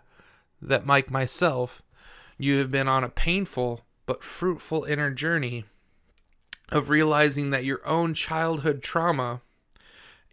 that, 0.61 0.87
like 0.87 1.11
myself, 1.11 1.83
you 2.37 2.59
have 2.59 2.71
been 2.71 2.87
on 2.87 3.03
a 3.03 3.09
painful 3.09 3.87
but 4.05 4.23
fruitful 4.23 4.85
inner 4.85 5.11
journey 5.11 5.65
of 6.71 6.91
realizing 6.91 7.51
that 7.51 7.65
your 7.65 7.81
own 7.87 8.13
childhood 8.13 8.83
trauma 8.83 9.41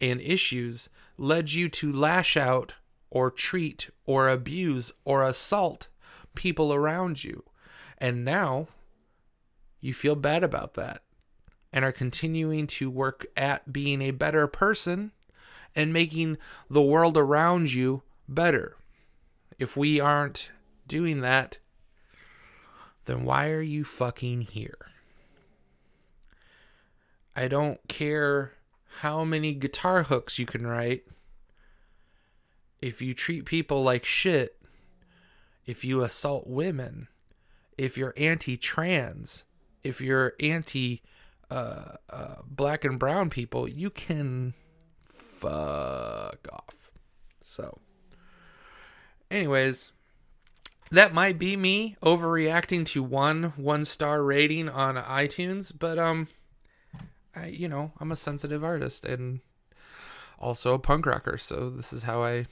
and 0.01 0.21
issues 0.21 0.89
led 1.17 1.51
you 1.53 1.69
to 1.69 1.91
lash 1.91 2.35
out 2.35 2.73
or 3.09 3.31
treat 3.31 3.89
or 4.05 4.27
abuse 4.27 4.91
or 5.03 5.23
assault 5.23 5.87
people 6.35 6.73
around 6.73 7.23
you. 7.23 7.43
And 7.97 8.25
now 8.25 8.67
you 9.79 9.93
feel 9.93 10.15
bad 10.15 10.43
about 10.43 10.73
that 10.73 11.01
and 11.71 11.85
are 11.85 11.91
continuing 11.91 12.67
to 12.67 12.89
work 12.89 13.25
at 13.37 13.71
being 13.71 14.01
a 14.01 14.11
better 14.11 14.47
person 14.47 15.11
and 15.75 15.91
making 15.91 16.37
the 16.69 16.81
world 16.81 17.17
around 17.17 17.73
you 17.73 18.03
better. 18.27 18.77
If 19.59 19.77
we 19.77 19.99
aren't 19.99 20.51
doing 20.87 21.21
that, 21.21 21.59
then 23.05 23.23
why 23.23 23.51
are 23.51 23.61
you 23.61 23.83
fucking 23.83 24.41
here? 24.41 24.77
I 27.35 27.47
don't 27.47 27.79
care 27.87 28.53
how 29.01 29.23
many 29.23 29.53
guitar 29.53 30.03
hooks 30.03 30.39
you 30.39 30.45
can 30.45 30.65
write. 30.65 31.05
If 32.81 33.01
you 33.01 33.13
treat 33.13 33.45
people 33.45 33.83
like 33.83 34.05
shit, 34.05 34.57
if 35.65 35.83
you 35.83 36.03
assault 36.03 36.47
women, 36.47 37.07
if 37.77 37.97
you're 37.97 38.13
anti 38.15 38.57
trans, 38.57 39.43
if 39.83 40.01
you're 40.01 40.33
anti 40.39 41.01
uh, 41.49 41.95
uh, 42.09 42.35
black 42.45 42.85
and 42.85 42.97
brown 42.99 43.29
people, 43.29 43.67
you 43.67 43.89
can 43.89 44.53
fuck 45.13 46.47
off. 46.51 46.91
So, 47.41 47.79
anyways, 49.29 49.91
that 50.91 51.13
might 51.13 51.37
be 51.37 51.55
me 51.55 51.95
overreacting 52.01 52.85
to 52.87 53.03
one 53.03 53.53
one 53.55 53.85
star 53.85 54.23
rating 54.23 54.69
on 54.69 54.95
iTunes, 54.95 55.73
but 55.77 55.99
um, 55.99 56.27
I 57.35 57.47
you 57.47 57.67
know 57.67 57.91
I'm 57.99 58.11
a 58.11 58.15
sensitive 58.15 58.63
artist 58.63 59.05
and 59.05 59.41
also 60.39 60.73
a 60.73 60.79
punk 60.79 61.05
rocker, 61.05 61.37
so 61.37 61.69
this 61.69 61.93
is 61.93 62.03
how 62.03 62.23
I 62.23 62.47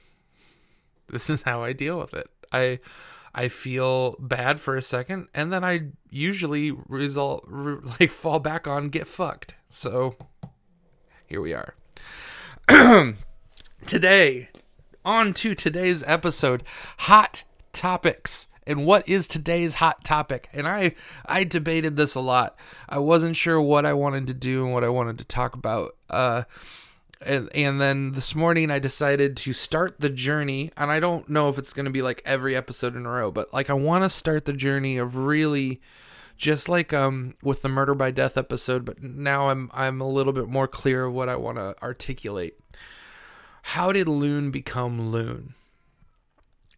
this 1.08 1.30
is 1.30 1.42
how 1.42 1.62
I 1.62 1.72
deal 1.72 1.98
with 1.98 2.14
it. 2.14 2.28
I 2.52 2.80
I 3.34 3.48
feel 3.48 4.16
bad 4.20 4.60
for 4.60 4.76
a 4.76 4.82
second, 4.82 5.28
and 5.34 5.52
then 5.52 5.64
I 5.64 5.88
usually 6.08 6.70
result 6.88 7.44
re, 7.46 7.76
like 8.00 8.10
fall 8.10 8.38
back 8.38 8.66
on 8.66 8.88
get 8.88 9.06
fucked. 9.06 9.54
So 9.70 10.16
here 11.26 11.40
we 11.40 11.54
are. 11.54 11.74
Today, 13.86 14.48
on 15.04 15.34
to 15.34 15.54
today's 15.54 16.02
episode, 16.04 16.62
hot 16.98 17.44
topics. 17.72 18.48
And 18.66 18.86
what 18.86 19.08
is 19.08 19.26
today's 19.26 19.76
hot 19.76 20.04
topic? 20.04 20.48
And 20.52 20.66
I 20.66 20.94
I 21.26 21.44
debated 21.44 21.96
this 21.96 22.14
a 22.14 22.20
lot. 22.20 22.58
I 22.88 22.98
wasn't 22.98 23.36
sure 23.36 23.60
what 23.60 23.84
I 23.86 23.92
wanted 23.92 24.26
to 24.28 24.34
do 24.34 24.64
and 24.64 24.72
what 24.72 24.84
I 24.84 24.88
wanted 24.88 25.18
to 25.18 25.24
talk 25.24 25.54
about. 25.54 25.96
Uh 26.08 26.44
and, 27.24 27.48
and 27.54 27.80
then 27.80 28.12
this 28.12 28.34
morning 28.34 28.70
I 28.70 28.78
decided 28.78 29.36
to 29.38 29.52
start 29.52 30.00
the 30.00 30.10
journey, 30.10 30.70
and 30.76 30.90
I 30.90 31.00
don't 31.00 31.28
know 31.28 31.48
if 31.48 31.58
it's 31.58 31.72
going 31.72 31.86
to 31.86 31.90
be 31.90 32.02
like 32.02 32.20
every 32.24 32.54
episode 32.54 32.96
in 32.96 33.06
a 33.06 33.10
row, 33.10 33.30
but 33.30 33.52
like 33.52 33.70
I 33.70 33.74
want 33.74 34.04
to 34.04 34.10
start 34.10 34.44
the 34.44 34.52
journey 34.52 34.98
of 34.98 35.16
really 35.16 35.80
just 36.36 36.68
like 36.68 36.92
um 36.92 37.34
with 37.42 37.62
the 37.62 37.68
murder 37.68 37.94
by 37.94 38.10
death 38.10 38.36
episode, 38.36 38.84
but 38.84 39.02
now 39.02 39.48
I'm 39.48 39.70
I'm 39.72 40.00
a 40.00 40.08
little 40.08 40.32
bit 40.32 40.48
more 40.48 40.68
clear 40.68 41.06
of 41.06 41.14
what 41.14 41.28
I 41.28 41.36
want 41.36 41.58
to 41.58 41.74
articulate. 41.82 42.58
How 43.62 43.92
did 43.92 44.08
Loon 44.08 44.50
become 44.50 45.10
Loon? 45.10 45.54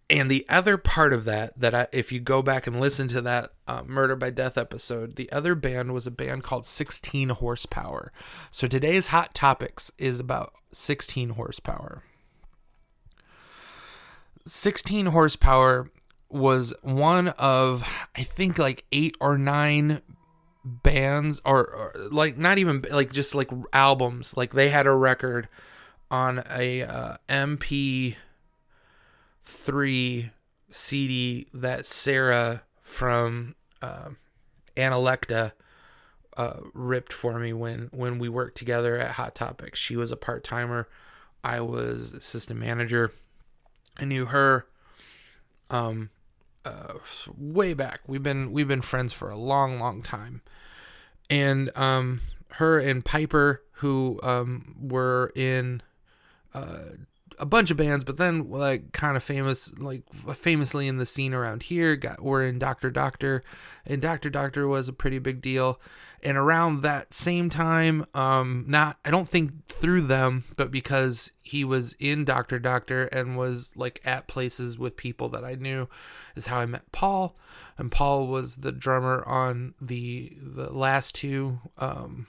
And 0.08 0.30
the 0.30 0.46
other 0.48 0.76
part 0.76 1.12
of 1.12 1.24
that, 1.24 1.58
that 1.58 1.74
I, 1.74 1.88
if 1.92 2.12
you 2.12 2.20
go 2.20 2.40
back 2.40 2.66
and 2.66 2.80
listen 2.80 3.08
to 3.08 3.20
that 3.22 3.50
uh, 3.66 3.82
Murder 3.84 4.14
by 4.14 4.30
Death 4.30 4.56
episode, 4.56 5.16
the 5.16 5.30
other 5.32 5.56
band 5.56 5.92
was 5.92 6.06
a 6.06 6.12
band 6.12 6.44
called 6.44 6.64
16 6.64 7.30
Horsepower. 7.30 8.12
So 8.52 8.68
today's 8.68 9.08
Hot 9.08 9.34
Topics 9.34 9.90
is 9.98 10.20
about 10.20 10.52
16 10.72 11.30
Horsepower. 11.30 12.04
16 14.46 15.06
Horsepower 15.06 15.90
was 16.28 16.72
one 16.82 17.28
of, 17.30 17.82
I 18.16 18.22
think, 18.22 18.58
like 18.58 18.84
eight 18.92 19.16
or 19.20 19.36
nine 19.36 20.02
bands, 20.64 21.40
or, 21.44 21.66
or 21.66 21.92
like 22.12 22.38
not 22.38 22.58
even 22.58 22.84
like 22.92 23.12
just 23.12 23.34
like 23.34 23.50
albums. 23.72 24.36
Like 24.36 24.52
they 24.52 24.68
had 24.68 24.86
a 24.86 24.94
record 24.94 25.48
on 26.12 26.44
a 26.48 26.82
uh, 26.82 27.16
MP 27.28 28.14
three 29.46 30.30
CD 30.70 31.46
that 31.54 31.86
Sarah 31.86 32.62
from 32.82 33.54
uh, 33.80 34.10
Analecta 34.76 35.52
uh, 36.36 36.58
ripped 36.74 37.12
for 37.12 37.38
me 37.38 37.52
when 37.52 37.88
when 37.92 38.18
we 38.18 38.28
worked 38.28 38.58
together 38.58 38.96
at 38.98 39.12
Hot 39.12 39.34
Topics. 39.34 39.78
She 39.78 39.96
was 39.96 40.12
a 40.12 40.16
part 40.16 40.44
timer. 40.44 40.88
I 41.42 41.60
was 41.60 42.12
assistant 42.12 42.60
manager. 42.60 43.12
I 43.98 44.04
knew 44.04 44.26
her 44.26 44.66
um 45.70 46.10
uh, 46.64 46.94
way 47.38 47.72
back. 47.72 48.00
We've 48.06 48.22
been 48.22 48.52
we've 48.52 48.68
been 48.68 48.82
friends 48.82 49.12
for 49.12 49.30
a 49.30 49.36
long, 49.36 49.78
long 49.78 50.02
time. 50.02 50.42
And 51.30 51.70
um 51.76 52.20
her 52.52 52.78
and 52.78 53.04
Piper, 53.04 53.62
who 53.74 54.20
um 54.22 54.74
were 54.80 55.32
in 55.34 55.82
uh 56.52 56.96
a 57.38 57.46
bunch 57.46 57.70
of 57.70 57.76
bands, 57.76 58.04
but 58.04 58.16
then 58.16 58.50
like 58.50 58.92
kind 58.92 59.16
of 59.16 59.22
famous, 59.22 59.76
like 59.78 60.02
famously 60.34 60.88
in 60.88 60.98
the 60.98 61.06
scene 61.06 61.34
around 61.34 61.64
here, 61.64 61.96
got 61.96 62.22
were 62.22 62.42
in 62.42 62.58
Doctor 62.58 62.90
Doctor, 62.90 63.42
and 63.84 64.00
Doctor 64.00 64.30
Doctor 64.30 64.66
was 64.66 64.88
a 64.88 64.92
pretty 64.92 65.18
big 65.18 65.40
deal. 65.40 65.80
And 66.22 66.36
around 66.36 66.82
that 66.82 67.14
same 67.14 67.50
time, 67.50 68.06
um, 68.14 68.64
not 68.66 68.98
I 69.04 69.10
don't 69.10 69.28
think 69.28 69.66
through 69.68 70.02
them, 70.02 70.44
but 70.56 70.70
because 70.70 71.30
he 71.42 71.62
was 71.62 71.92
in 72.00 72.24
Doctor 72.24 72.58
Doctor 72.58 73.04
and 73.04 73.36
was 73.36 73.72
like 73.76 74.00
at 74.04 74.26
places 74.26 74.78
with 74.78 74.96
people 74.96 75.28
that 75.30 75.44
I 75.44 75.54
knew, 75.54 75.88
is 76.34 76.46
how 76.46 76.58
I 76.58 76.66
met 76.66 76.90
Paul. 76.90 77.36
And 77.78 77.92
Paul 77.92 78.26
was 78.26 78.56
the 78.56 78.72
drummer 78.72 79.22
on 79.26 79.74
the 79.80 80.36
the 80.40 80.72
last 80.72 81.14
two 81.14 81.60
um, 81.78 82.26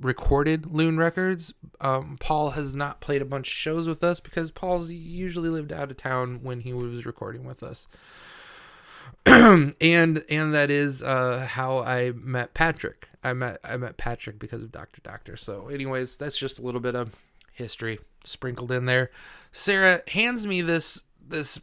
recorded 0.00 0.72
Loon 0.72 0.96
records. 0.96 1.52
Um, 1.80 2.16
Paul 2.18 2.50
has 2.50 2.74
not 2.74 3.00
played 3.00 3.22
a 3.22 3.26
bunch 3.26 3.48
of 3.48 3.54
shows 3.54 3.86
with 3.86 4.02
us 4.02 4.18
because 4.20 4.50
Paul's 4.50 4.90
usually 4.90 5.50
lived 5.50 5.72
out 5.72 5.90
of 5.90 5.96
town 5.96 6.40
when 6.42 6.60
he 6.60 6.72
was 6.72 7.06
recording 7.06 7.44
with 7.44 7.62
us. 7.62 7.86
and 9.26 9.74
and 9.80 10.54
that 10.54 10.70
is 10.70 11.02
uh, 11.02 11.46
how 11.48 11.80
I 11.80 12.12
met 12.12 12.54
Patrick. 12.54 13.08
I 13.22 13.34
met 13.34 13.58
I 13.62 13.76
met 13.76 13.96
Patrick 13.96 14.38
because 14.38 14.62
of 14.62 14.72
Doctor 14.72 15.00
Doctor. 15.02 15.36
So, 15.36 15.68
anyways, 15.68 16.16
that's 16.16 16.38
just 16.38 16.58
a 16.58 16.62
little 16.62 16.80
bit 16.80 16.94
of 16.94 17.14
history 17.52 17.98
sprinkled 18.24 18.72
in 18.72 18.86
there. 18.86 19.10
Sarah 19.52 20.02
hands 20.08 20.46
me 20.46 20.62
this 20.62 21.02
this 21.26 21.60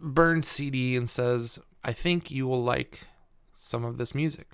burned 0.00 0.46
CD 0.46 0.96
and 0.96 1.08
says, 1.08 1.58
"I 1.82 1.92
think 1.92 2.30
you 2.30 2.46
will 2.46 2.62
like 2.62 3.00
some 3.54 3.84
of 3.84 3.98
this 3.98 4.14
music." 4.14 4.48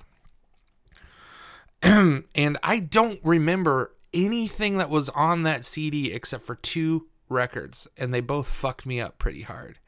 and 1.83 2.59
I 2.63 2.81
don't 2.81 3.21
remember 3.23 3.93
anything 4.13 4.79
that 4.79 4.91
was 4.91 5.09
on 5.11 5.43
that 5.43 5.65
CD 5.65 6.13
except 6.13 6.45
for 6.45 6.57
two 6.57 7.07
records, 7.29 7.89
and 7.97 8.13
they 8.13 8.21
both 8.21 8.49
fucked 8.49 8.87
me 8.87 9.01
up 9.01 9.19
pretty 9.19 9.43
hard. 9.43 9.79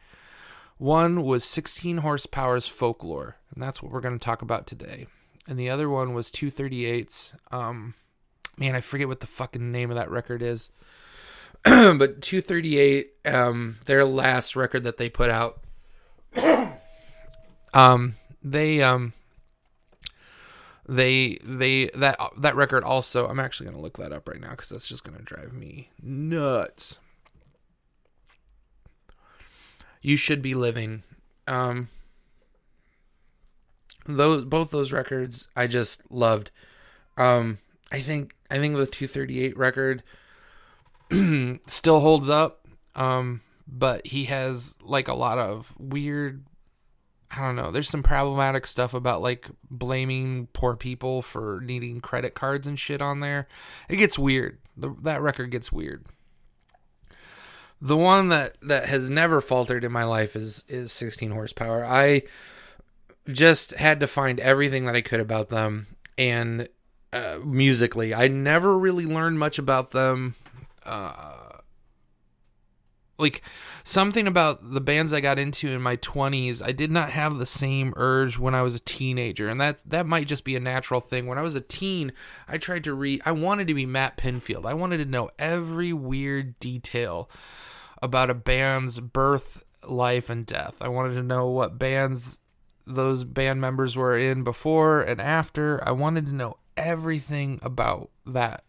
One 0.78 1.22
was 1.22 1.44
16 1.44 1.99
horsepower's 1.99 2.66
folklore, 2.66 3.37
and 3.54 3.62
that's 3.62 3.82
what 3.82 3.92
we're 3.92 4.00
going 4.00 4.18
to 4.18 4.25
talk 4.25 4.42
about 4.42 4.66
today. 4.66 5.06
And 5.46 5.58
the 5.58 5.70
other 5.70 5.88
one 5.88 6.14
was 6.14 6.30
238's. 6.30 7.34
Um, 7.50 7.94
man, 8.56 8.75
I 8.75 8.80
forget 8.80 9.08
what 9.08 9.20
the 9.20 9.26
fucking 9.26 9.70
name 9.70 9.90
of 9.90 9.96
that 9.96 10.11
record 10.11 10.42
is. 10.42 10.70
but 11.64 12.22
238, 12.22 13.11
um, 13.26 13.78
their 13.84 14.04
last 14.04 14.56
record 14.56 14.84
that 14.84 14.96
they 14.96 15.08
put 15.08 15.30
out, 15.30 15.62
um, 17.75 18.16
they 18.42 18.82
um, 18.82 19.12
they 20.88 21.38
they 21.44 21.86
that 21.94 22.18
that 22.38 22.56
record 22.56 22.84
also. 22.84 23.28
I'm 23.28 23.40
actually 23.40 23.66
gonna 23.66 23.80
look 23.80 23.98
that 23.98 24.12
up 24.12 24.28
right 24.28 24.40
now 24.40 24.50
because 24.50 24.70
that's 24.70 24.88
just 24.88 25.04
gonna 25.04 25.22
drive 25.22 25.52
me 25.52 25.90
nuts. 26.02 27.00
You 30.00 30.16
should 30.16 30.42
be 30.42 30.54
living. 30.54 31.04
Um, 31.46 31.88
those 34.06 34.44
both 34.44 34.70
those 34.70 34.92
records 34.92 35.48
I 35.56 35.66
just 35.66 36.02
loved. 36.10 36.50
Um, 37.16 37.58
I 37.92 38.00
think 38.00 38.34
I 38.50 38.58
think 38.58 38.76
the 38.76 38.86
238 38.86 39.56
record 39.56 40.02
still 41.66 42.00
holds 42.00 42.28
up. 42.28 42.66
Um, 42.94 43.40
but 43.66 44.06
he 44.06 44.24
has 44.24 44.74
like 44.82 45.08
a 45.08 45.14
lot 45.14 45.38
of 45.38 45.72
weird 45.78 46.44
I 47.34 47.40
don't 47.40 47.56
know. 47.56 47.70
There's 47.70 47.88
some 47.88 48.02
problematic 48.02 48.66
stuff 48.66 48.92
about 48.92 49.22
like 49.22 49.48
blaming 49.70 50.48
poor 50.52 50.76
people 50.76 51.22
for 51.22 51.60
needing 51.64 52.00
credit 52.00 52.34
cards 52.34 52.66
and 52.66 52.78
shit 52.78 53.00
on 53.00 53.20
there. 53.20 53.48
It 53.88 53.96
gets 53.96 54.18
weird. 54.18 54.58
The, 54.76 54.94
that 55.02 55.22
record 55.22 55.50
gets 55.50 55.72
weird. 55.72 56.04
The 57.80 57.96
one 57.96 58.28
that 58.28 58.60
that 58.60 58.86
has 58.86 59.10
never 59.10 59.40
faltered 59.40 59.82
in 59.82 59.90
my 59.90 60.04
life 60.04 60.36
is 60.36 60.64
is 60.68 60.92
16 60.92 61.30
horsepower. 61.30 61.84
I 61.84 62.22
just 63.28 63.72
had 63.72 64.00
to 64.00 64.06
find 64.06 64.38
everything 64.38 64.84
that 64.84 64.94
I 64.94 65.00
could 65.00 65.20
about 65.20 65.48
them 65.48 65.86
and 66.18 66.68
uh, 67.12 67.38
musically. 67.44 68.14
I 68.14 68.28
never 68.28 68.78
really 68.78 69.06
learned 69.06 69.38
much 69.38 69.58
about 69.58 69.90
them. 69.92 70.34
Uh, 70.84 71.34
like 73.23 73.43
something 73.85 74.26
about 74.26 74.73
the 74.73 74.81
bands 74.81 75.12
I 75.12 75.21
got 75.21 75.38
into 75.38 75.69
in 75.69 75.80
my 75.80 75.97
20s, 75.97 76.63
I 76.63 76.73
did 76.73 76.91
not 76.91 77.11
have 77.11 77.39
the 77.39 77.47
same 77.47 77.95
urge 77.97 78.39
when 78.39 78.54
I 78.54 78.63
was 78.63 78.75
a 78.75 78.80
teenager. 78.80 79.49
And 79.49 79.61
that 79.61 79.82
that 79.87 80.06
might 80.06 80.26
just 80.26 80.45
be 80.45 80.56
a 80.56 80.61
natural 80.61 81.00
thing. 81.00 81.26
When 81.26 81.39
I 81.39 81.43
was 81.43 81.54
a 81.54 81.61
teen, 81.61 82.13
I 82.47 82.58
tried 82.58 82.85
to 82.85 82.95
read 82.95 83.23
I 83.25 83.32
wanted 83.32 83.69
to 83.69 83.75
be 83.75 83.87
Matt 83.87 84.17
Pinfield. 84.19 84.67
I 84.67 84.75
wanted 84.75 84.99
to 84.99 85.06
know 85.06 85.30
every 85.39 85.93
weird 85.93 86.58
detail 86.58 87.30
about 88.02 88.30
a 88.30 88.35
band's 88.35 89.00
birth, 89.00 89.63
life 89.89 90.28
and 90.28 90.45
death. 90.45 90.75
I 90.80 90.89
wanted 90.89 91.15
to 91.15 91.23
know 91.23 91.47
what 91.47 91.78
bands 91.78 92.41
those 92.87 93.25
band 93.25 93.61
members 93.61 93.97
were 93.97 94.17
in 94.17 94.43
before 94.43 95.00
and 95.00 95.21
after. 95.21 95.82
I 95.87 95.93
wanted 95.93 96.26
to 96.26 96.35
know 96.35 96.56
everything 96.76 97.61
about 97.63 98.11
that 98.26 98.65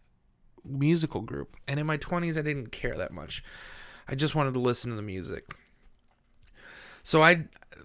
musical 0.64 1.20
group. 1.20 1.56
And 1.66 1.78
in 1.80 1.86
my 1.86 1.98
20s 1.98 2.38
I 2.38 2.42
didn't 2.42 2.72
care 2.72 2.94
that 2.94 3.12
much. 3.12 3.42
I 4.08 4.14
just 4.14 4.34
wanted 4.34 4.54
to 4.54 4.60
listen 4.60 4.90
to 4.90 4.96
the 4.96 5.02
music. 5.02 5.54
So 7.02 7.22
I 7.22 7.44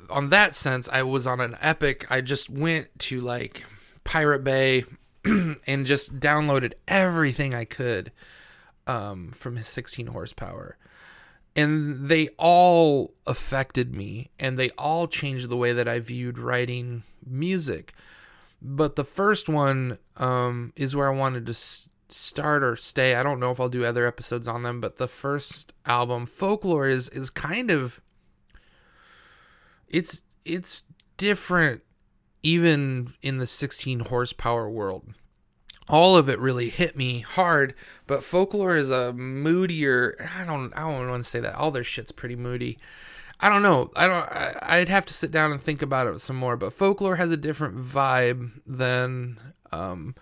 on 0.10 0.30
that 0.30 0.56
sense 0.56 0.90
I 0.90 1.04
was 1.04 1.28
on 1.28 1.40
an 1.40 1.58
epic. 1.62 2.06
I 2.10 2.22
just 2.22 2.50
went 2.50 2.88
to 3.00 3.22
like 3.22 3.66
Pirate 4.04 4.44
Bay 4.44 4.86
and 5.26 5.86
just 5.86 6.20
downloaded 6.20 6.74
everything 6.88 7.54
I 7.54 7.66
could 7.66 8.12
um, 8.88 9.32
from 9.32 9.56
his 9.56 9.68
16 9.68 10.08
horsepower. 10.08 10.78
And 11.56 12.08
they 12.08 12.30
all 12.38 13.14
affected 13.28 13.94
me 13.94 14.30
and 14.40 14.58
they 14.58 14.70
all 14.72 15.08
changed 15.08 15.50
the 15.50 15.58
way 15.58 15.74
that 15.74 15.88
I 15.88 16.00
viewed 16.00 16.40
writing 16.40 17.04
music. 17.26 17.94
But 18.62 18.96
the 18.96 19.04
first 19.04 19.50
one 19.50 20.00
um, 20.18 20.74
is 20.76 20.96
where 20.96 21.12
I 21.12 21.16
wanted 21.16 21.46
to 21.48 21.54
start 22.10 22.64
or 22.64 22.76
stay. 22.76 23.16
I 23.16 23.24
don't 23.24 23.40
know 23.40 23.52
if 23.52 23.60
I'll 23.60 23.70
do 23.70 23.86
other 23.86 24.06
episodes 24.08 24.48
on 24.48 24.64
them, 24.64 24.82
but 24.82 24.98
the 24.98 25.08
first 25.08 25.74
album, 25.86 26.26
Folklore, 26.26 26.88
is 26.88 27.10
is 27.10 27.30
kind 27.30 27.72
of 27.72 28.02
it's 29.88 30.24
it's 30.46 30.84
different 31.18 31.82
even 32.42 33.14
in 33.22 33.38
the 33.38 33.48
16 33.48 34.02
horsepower 34.02 34.70
world. 34.70 35.14
All 35.88 36.16
of 36.16 36.30
it 36.30 36.40
really 36.40 36.70
hit 36.70 36.96
me 36.96 37.20
hard, 37.22 37.74
but 38.06 38.24
Folklore 38.24 38.76
is 38.76 38.92
a 38.92 39.12
moodier. 39.12 40.16
I 40.38 40.46
don't 40.46 40.72
I 40.76 40.82
don't 40.82 41.10
want 41.10 41.24
to 41.24 41.30
say 41.30 41.40
that. 41.40 41.56
All 41.56 41.72
their 41.72 41.84
shit's 41.84 42.12
pretty 42.12 42.36
moody. 42.36 42.78
I 43.42 43.50
don't 43.50 43.64
know. 43.64 43.90
I 43.96 44.08
don't. 44.08 44.30
I, 44.62 44.80
would 44.80 44.90
have 44.90 45.06
to 45.06 45.14
sit 45.14 45.32
down 45.32 45.52
and 45.52 45.62
think 45.62 45.82
about 45.82 46.08
it 46.08 46.20
some 46.20 46.36
more. 46.36 46.58
But 46.58 46.74
folklore 46.74 47.16
has 47.16 47.32
a 47.32 47.38
different 47.38 47.78
vibe 47.78 48.52
than 48.68 49.40
um, 49.72 50.14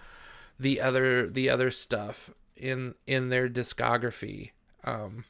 the 0.60 0.82
other 0.82 1.28
the 1.28 1.50
other 1.50 1.72
stuff 1.72 2.32
in 2.56 2.96
in 3.06 3.30
their 3.30 3.50
discography. 3.50 4.52
Um 4.84 5.26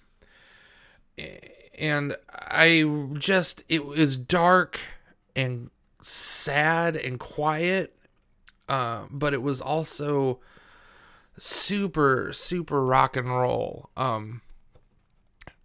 and 1.80 2.16
i 2.50 2.84
just 3.18 3.64
it 3.70 3.86
was 3.86 4.18
dark 4.18 4.80
and 5.36 5.72
sad 6.02 6.96
and 6.96 7.20
quiet 7.20 7.98
uh, 8.70 9.06
but 9.10 9.34
it 9.34 9.42
was 9.42 9.62
also 9.62 10.40
super 11.38 12.32
super 12.34 12.84
rock 12.84 13.16
and 13.16 13.30
roll. 13.30 13.90
Um 13.96 14.42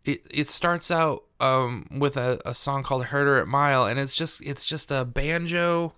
it 0.05 0.23
it 0.31 0.49
starts 0.49 0.91
out 0.91 1.25
um 1.41 1.87
with 1.91 2.17
a, 2.17 2.41
a 2.45 2.55
song 2.55 2.83
called 2.83 3.07
Hutterite 3.07 3.47
Mile 3.47 3.85
and 3.85 3.99
it's 3.99 4.15
just 4.15 4.41
it's 4.43 4.65
just 4.65 4.91
a 4.91 5.05
banjo 5.05 5.95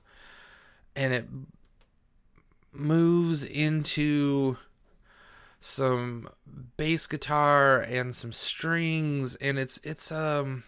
and 0.97 1.13
it 1.13 1.27
moves 2.75 3.45
into 3.45 4.57
some 5.61 6.29
bass 6.77 7.07
guitar 7.07 7.81
and 7.81 8.15
some 8.15 8.33
strings 8.33 9.35
and 9.37 9.59
it's 9.59 9.81
it's 9.83 10.13
um 10.13 10.63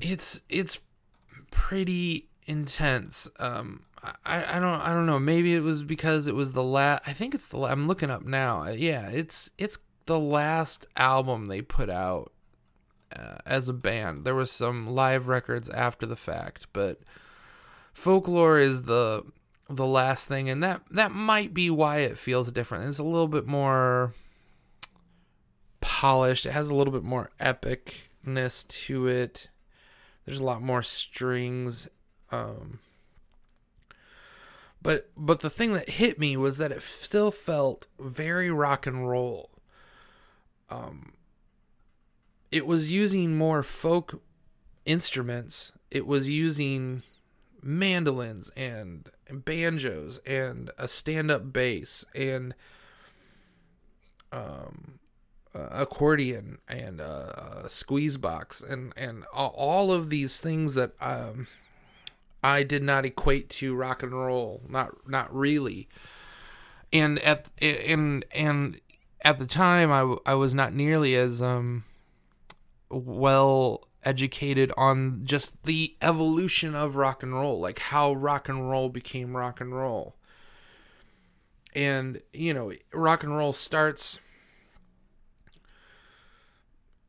it's 0.00 0.40
it's 0.48 0.80
pretty 1.52 2.26
intense. 2.46 3.30
Um 3.38 3.84
I, 4.26 4.56
I 4.56 4.58
don't 4.58 4.80
I 4.80 4.88
don't 4.88 5.06
know. 5.06 5.20
Maybe 5.20 5.54
it 5.54 5.62
was 5.62 5.84
because 5.84 6.26
it 6.26 6.34
was 6.34 6.52
the 6.52 6.64
last 6.64 7.02
I 7.06 7.12
think 7.12 7.32
it's 7.32 7.48
the 7.48 7.58
I'm 7.58 7.86
looking 7.86 8.10
up 8.10 8.24
now. 8.24 8.66
Yeah 8.66 9.08
it's 9.08 9.52
it's 9.56 9.78
the 10.06 10.18
last 10.18 10.84
album 10.96 11.46
they 11.46 11.62
put 11.62 11.88
out 11.88 12.32
uh, 13.16 13.36
as 13.46 13.68
a 13.68 13.72
band. 13.72 14.24
There 14.24 14.34
was 14.34 14.50
some 14.50 14.88
live 14.88 15.28
records 15.28 15.70
after 15.70 16.06
the 16.06 16.16
fact 16.16 16.66
but 16.72 16.98
folklore 17.92 18.58
is 18.58 18.82
the 18.82 19.22
the 19.76 19.86
last 19.86 20.28
thing, 20.28 20.48
and 20.48 20.62
that 20.62 20.82
that 20.90 21.12
might 21.12 21.52
be 21.54 21.70
why 21.70 21.98
it 21.98 22.18
feels 22.18 22.52
different. 22.52 22.88
It's 22.88 22.98
a 22.98 23.04
little 23.04 23.28
bit 23.28 23.46
more 23.46 24.14
polished. 25.80 26.46
It 26.46 26.52
has 26.52 26.70
a 26.70 26.74
little 26.74 26.92
bit 26.92 27.04
more 27.04 27.30
epicness 27.40 28.66
to 28.86 29.06
it. 29.08 29.48
There's 30.24 30.40
a 30.40 30.44
lot 30.44 30.62
more 30.62 30.82
strings. 30.82 31.88
Um, 32.30 32.78
but 34.80 35.10
but 35.16 35.40
the 35.40 35.50
thing 35.50 35.74
that 35.74 35.88
hit 35.90 36.18
me 36.18 36.36
was 36.36 36.58
that 36.58 36.72
it 36.72 36.82
still 36.82 37.30
felt 37.30 37.86
very 37.98 38.50
rock 38.50 38.86
and 38.86 39.08
roll. 39.08 39.50
um, 40.70 41.12
it 42.50 42.66
was 42.66 42.92
using 42.92 43.36
more 43.36 43.62
folk 43.62 44.22
instruments. 44.84 45.72
It 45.90 46.06
was 46.06 46.28
using 46.28 47.02
mandolins 47.62 48.50
and 48.56 49.08
banjos 49.32 50.18
and 50.26 50.70
a 50.78 50.88
stand-up 50.88 51.52
bass 51.52 52.04
and 52.14 52.54
um, 54.32 54.98
uh, 55.54 55.68
accordion 55.70 56.58
and 56.68 57.00
uh, 57.00 57.62
a 57.64 57.68
squeeze 57.68 58.16
box 58.16 58.62
and 58.62 58.92
and 58.96 59.24
all 59.34 59.92
of 59.92 60.08
these 60.08 60.40
things 60.40 60.74
that 60.74 60.92
um, 61.00 61.46
I 62.42 62.62
did 62.62 62.82
not 62.82 63.04
equate 63.04 63.48
to 63.50 63.74
rock 63.74 64.02
and 64.02 64.12
roll. 64.12 64.62
Not 64.68 65.08
not 65.08 65.34
really. 65.34 65.88
And 66.92 67.18
at 67.20 67.48
and 67.60 68.24
and 68.34 68.80
at 69.22 69.38
the 69.38 69.46
time, 69.46 69.92
I, 69.92 70.16
I 70.30 70.34
was 70.34 70.54
not 70.54 70.72
nearly 70.72 71.14
as 71.14 71.40
um 71.40 71.84
well 72.90 73.86
educated 74.04 74.72
on 74.76 75.20
just 75.24 75.62
the 75.64 75.94
evolution 76.02 76.74
of 76.74 76.96
rock 76.96 77.22
and 77.22 77.34
roll, 77.34 77.60
like 77.60 77.78
how 77.78 78.12
rock 78.12 78.48
and 78.48 78.70
roll 78.70 78.88
became 78.88 79.36
rock 79.36 79.60
and 79.60 79.74
roll. 79.74 80.16
And, 81.74 82.20
you 82.32 82.52
know, 82.52 82.72
rock 82.92 83.22
and 83.22 83.36
roll 83.36 83.52
starts 83.52 84.18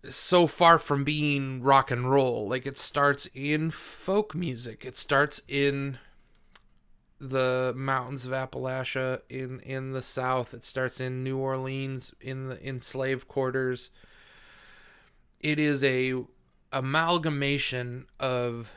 so 0.07 0.47
far 0.47 0.79
from 0.79 1.03
being 1.03 1.61
rock 1.61 1.91
and 1.91 2.09
roll. 2.09 2.47
Like 2.47 2.65
it 2.65 2.77
starts 2.77 3.27
in 3.33 3.71
folk 3.71 4.35
music. 4.35 4.85
It 4.85 4.95
starts 4.95 5.41
in 5.47 5.97
the 7.19 7.73
mountains 7.75 8.25
of 8.25 8.31
Appalachia 8.31 9.21
in 9.29 9.59
in 9.61 9.91
the 9.91 10.01
south. 10.01 10.53
It 10.53 10.63
starts 10.63 10.99
in 10.99 11.23
New 11.23 11.37
Orleans 11.37 12.13
in 12.19 12.47
the 12.47 12.61
in 12.61 12.79
slave 12.79 13.27
quarters. 13.27 13.89
It 15.39 15.59
is 15.59 15.83
a 15.83 16.23
amalgamation 16.73 18.07
of 18.19 18.73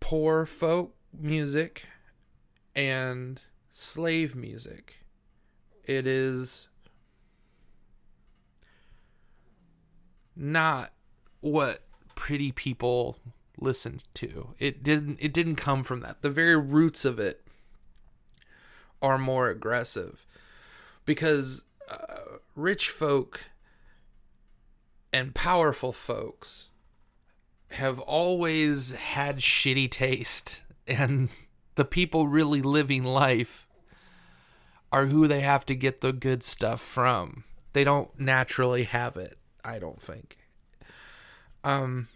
poor 0.00 0.46
folk 0.46 0.94
music 1.12 1.84
and 2.74 3.42
slave 3.70 4.34
music. 4.34 5.04
It 5.84 6.06
is 6.06 6.68
not 10.34 10.92
what 11.40 11.82
pretty 12.14 12.50
people 12.50 13.18
listened 13.58 14.04
to. 14.14 14.54
It 14.58 14.82
didn't 14.82 15.18
it 15.20 15.32
didn't 15.32 15.56
come 15.56 15.82
from 15.82 16.00
that. 16.00 16.22
The 16.22 16.30
very 16.30 16.56
roots 16.56 17.04
of 17.04 17.18
it 17.18 17.46
are 19.02 19.18
more 19.18 19.48
aggressive 19.50 20.26
because 21.04 21.64
uh, 21.90 22.38
rich 22.54 22.90
folk 22.90 23.42
and 25.12 25.34
powerful 25.34 25.92
folks 25.92 26.70
have 27.72 28.00
always 28.00 28.92
had 28.92 29.38
shitty 29.38 29.90
taste 29.90 30.64
and 30.86 31.28
the 31.74 31.84
people 31.84 32.28
really 32.28 32.62
living 32.62 33.04
life 33.04 33.66
are 34.92 35.06
who 35.06 35.26
they 35.26 35.40
have 35.40 35.66
to 35.66 35.74
get 35.74 36.00
the 36.00 36.12
good 36.12 36.42
stuff 36.42 36.80
from. 36.80 37.44
They 37.72 37.84
don't 37.84 38.18
naturally 38.18 38.84
have 38.84 39.16
it, 39.16 39.38
I 39.64 39.78
don't 39.78 40.00
think. 40.00 40.38
Um 41.64 42.08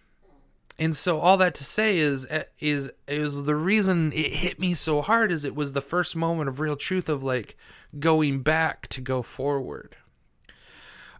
and 0.79 0.97
so 0.97 1.21
all 1.21 1.37
that 1.37 1.55
to 1.57 1.65
say 1.65 1.99
is 1.99 2.27
is 2.59 2.91
is 3.07 3.45
the 3.45 3.55
reason 3.55 4.13
it 4.13 4.33
hit 4.33 4.59
me 4.59 4.73
so 4.75 5.03
hard 5.03 5.31
is 5.31 5.45
it 5.45 5.55
was 5.55 5.75
the 5.75 5.83
first 5.83 6.17
moment 6.17 6.49
of 6.49 6.59
real 6.59 6.77
truth 6.77 7.09
of 7.09 7.23
like 7.23 7.57
going 7.99 8.41
back 8.41 8.89
to 8.89 9.01
go 9.03 9.21
forward 9.21 9.97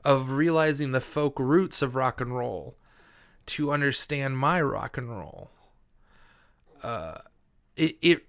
of 0.05 0.33
realizing 0.33 0.93
the 0.93 1.01
folk 1.01 1.39
roots 1.39 1.83
of 1.83 1.95
rock 1.95 2.21
and 2.21 2.37
roll 2.37 2.77
to 3.47 3.73
understand 3.73 4.39
my 4.39 4.61
rock 4.61 4.97
and 4.97 5.11
roll 5.11 5.51
uh 6.83 7.19
it 7.77 7.97
it 8.01 8.27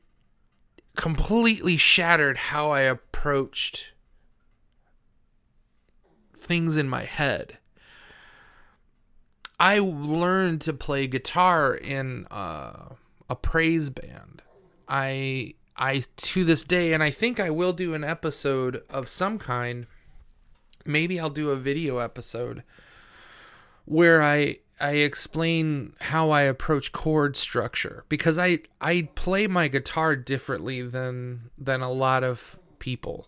completely 0.96 1.78
shattered 1.78 2.38
how 2.38 2.72
I 2.72 2.82
approached 2.82 3.94
things 6.36 6.76
in 6.76 6.90
my 6.90 7.04
head 7.04 7.58
I 9.62 9.78
learned 9.78 10.62
to 10.62 10.74
play 10.74 11.06
guitar 11.06 11.76
in 11.76 12.26
uh, 12.32 12.96
a 13.30 13.36
praise 13.36 13.92
band. 13.92 14.42
I 14.88 15.54
I 15.78 16.02
to 16.18 16.44
this 16.44 16.64
day, 16.64 16.94
and 16.94 17.04
I 17.04 17.12
think 17.12 17.40
I 17.40 17.52
will 17.52 17.72
do 17.72 17.94
an 17.94 18.04
episode 18.04 18.82
of 18.90 19.08
some 19.08 19.38
kind. 19.38 19.86
Maybe 20.86 21.20
I'll 21.20 21.30
do 21.30 21.50
a 21.50 21.56
video 21.56 21.98
episode 21.98 22.64
where 23.86 24.22
I 24.22 24.58
I 24.80 24.94
explain 24.94 25.94
how 26.00 26.32
I 26.32 26.42
approach 26.42 26.92
chord 26.92 27.38
structure 27.38 28.04
because 28.10 28.40
I 28.40 28.60
I 28.80 29.10
play 29.16 29.48
my 29.48 29.68
guitar 29.68 30.16
differently 30.16 30.82
than 30.82 31.52
than 31.58 31.82
a 31.82 31.92
lot 31.92 32.24
of 32.24 32.60
people. 32.80 33.28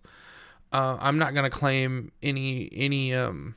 Uh, 0.72 0.98
I'm 1.00 1.20
not 1.20 1.34
gonna 1.36 1.50
claim 1.50 2.12
any 2.22 2.70
any 2.74 3.14
um 3.14 3.56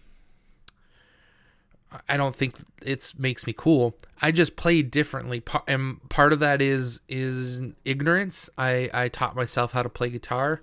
I 2.08 2.16
don't 2.16 2.34
think 2.34 2.56
it 2.82 3.12
makes 3.16 3.46
me 3.46 3.54
cool. 3.56 3.96
I 4.20 4.32
just 4.32 4.56
play 4.56 4.82
differently, 4.82 5.42
and 5.68 6.06
part 6.08 6.32
of 6.32 6.40
that 6.40 6.60
is 6.60 7.00
is 7.08 7.62
ignorance. 7.84 8.50
I 8.58 8.90
I 8.92 9.08
taught 9.08 9.36
myself 9.36 9.72
how 9.72 9.82
to 9.82 9.88
play 9.88 10.10
guitar. 10.10 10.60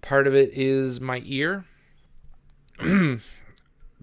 Part 0.00 0.26
of 0.26 0.34
it 0.34 0.50
is 0.52 1.00
my 1.00 1.22
ear, 1.24 1.64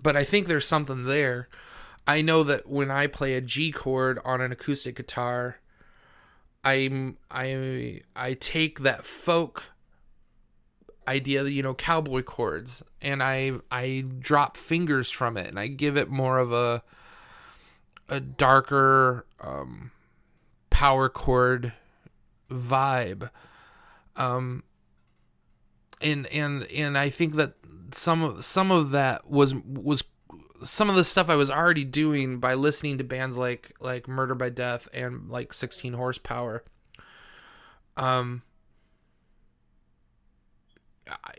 but 0.02 0.16
I 0.16 0.24
think 0.24 0.48
there's 0.48 0.68
something 0.68 1.06
there. 1.06 1.48
I 2.08 2.22
know 2.22 2.44
that 2.44 2.68
when 2.68 2.90
I 2.90 3.08
play 3.08 3.36
a 3.36 3.42
G 3.42 3.72
chord 3.72 4.20
on 4.26 4.42
an 4.42 4.52
acoustic 4.52 4.96
guitar, 4.96 5.58
I'm 6.64 7.18
I 7.30 8.02
I 8.16 8.34
take 8.34 8.80
that 8.80 9.06
folk 9.06 9.66
idea, 11.08 11.44
you 11.44 11.64
know, 11.64 11.74
cowboy 11.74 12.24
chords, 12.24 12.84
and 13.02 13.22
I 13.22 13.54
I 13.72 14.06
drop 14.20 14.58
fingers 14.58 15.10
from 15.10 15.38
it, 15.38 15.48
and 15.48 15.60
I 15.60 15.68
give 15.68 15.98
it 15.98 16.10
more 16.10 16.40
of 16.40 16.52
a 16.52 16.84
a 18.10 18.20
darker 18.20 19.26
um, 19.40 19.92
power 20.70 21.10
chord 21.10 21.74
vibe. 22.50 23.30
Um, 24.16 24.64
and 26.02 26.28
and 26.28 26.64
and 26.66 26.98
I 26.98 27.10
think 27.10 27.36
that 27.36 27.54
some 27.94 28.24
of 28.24 28.46
some 28.46 28.72
of 28.72 28.92
that 28.92 29.30
was 29.30 29.56
was 29.56 30.04
some 30.64 30.90
of 30.90 30.96
the 30.96 31.04
stuff 31.04 31.30
I 31.30 31.36
was 31.36 31.50
already 31.50 31.84
doing 31.84 32.40
by 32.40 32.54
listening 32.54 32.98
to 33.00 33.04
bands 33.04 33.38
like 33.38 33.74
like 33.80 34.08
Murder 34.08 34.36
by 34.36 34.50
Death 34.50 34.88
and 34.94 35.30
like 35.30 35.54
16 35.54 35.94
Horsepower. 35.94 36.64
Um, 37.98 38.44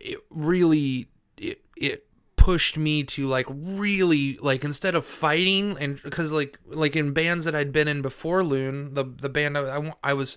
it 0.00 0.18
really 0.30 1.08
it 1.36 1.62
it 1.76 2.06
pushed 2.36 2.76
me 2.76 3.04
to 3.04 3.26
like 3.26 3.46
really 3.48 4.36
like 4.38 4.64
instead 4.64 4.96
of 4.96 5.06
fighting 5.06 5.76
and 5.80 6.02
because 6.02 6.32
like 6.32 6.58
like 6.66 6.96
in 6.96 7.12
bands 7.12 7.44
that 7.44 7.54
I'd 7.54 7.72
been 7.72 7.86
in 7.86 8.02
before 8.02 8.42
Loon 8.42 8.94
the 8.94 9.04
the 9.04 9.28
band 9.28 9.56
I, 9.56 9.94
I 10.02 10.12
was 10.12 10.36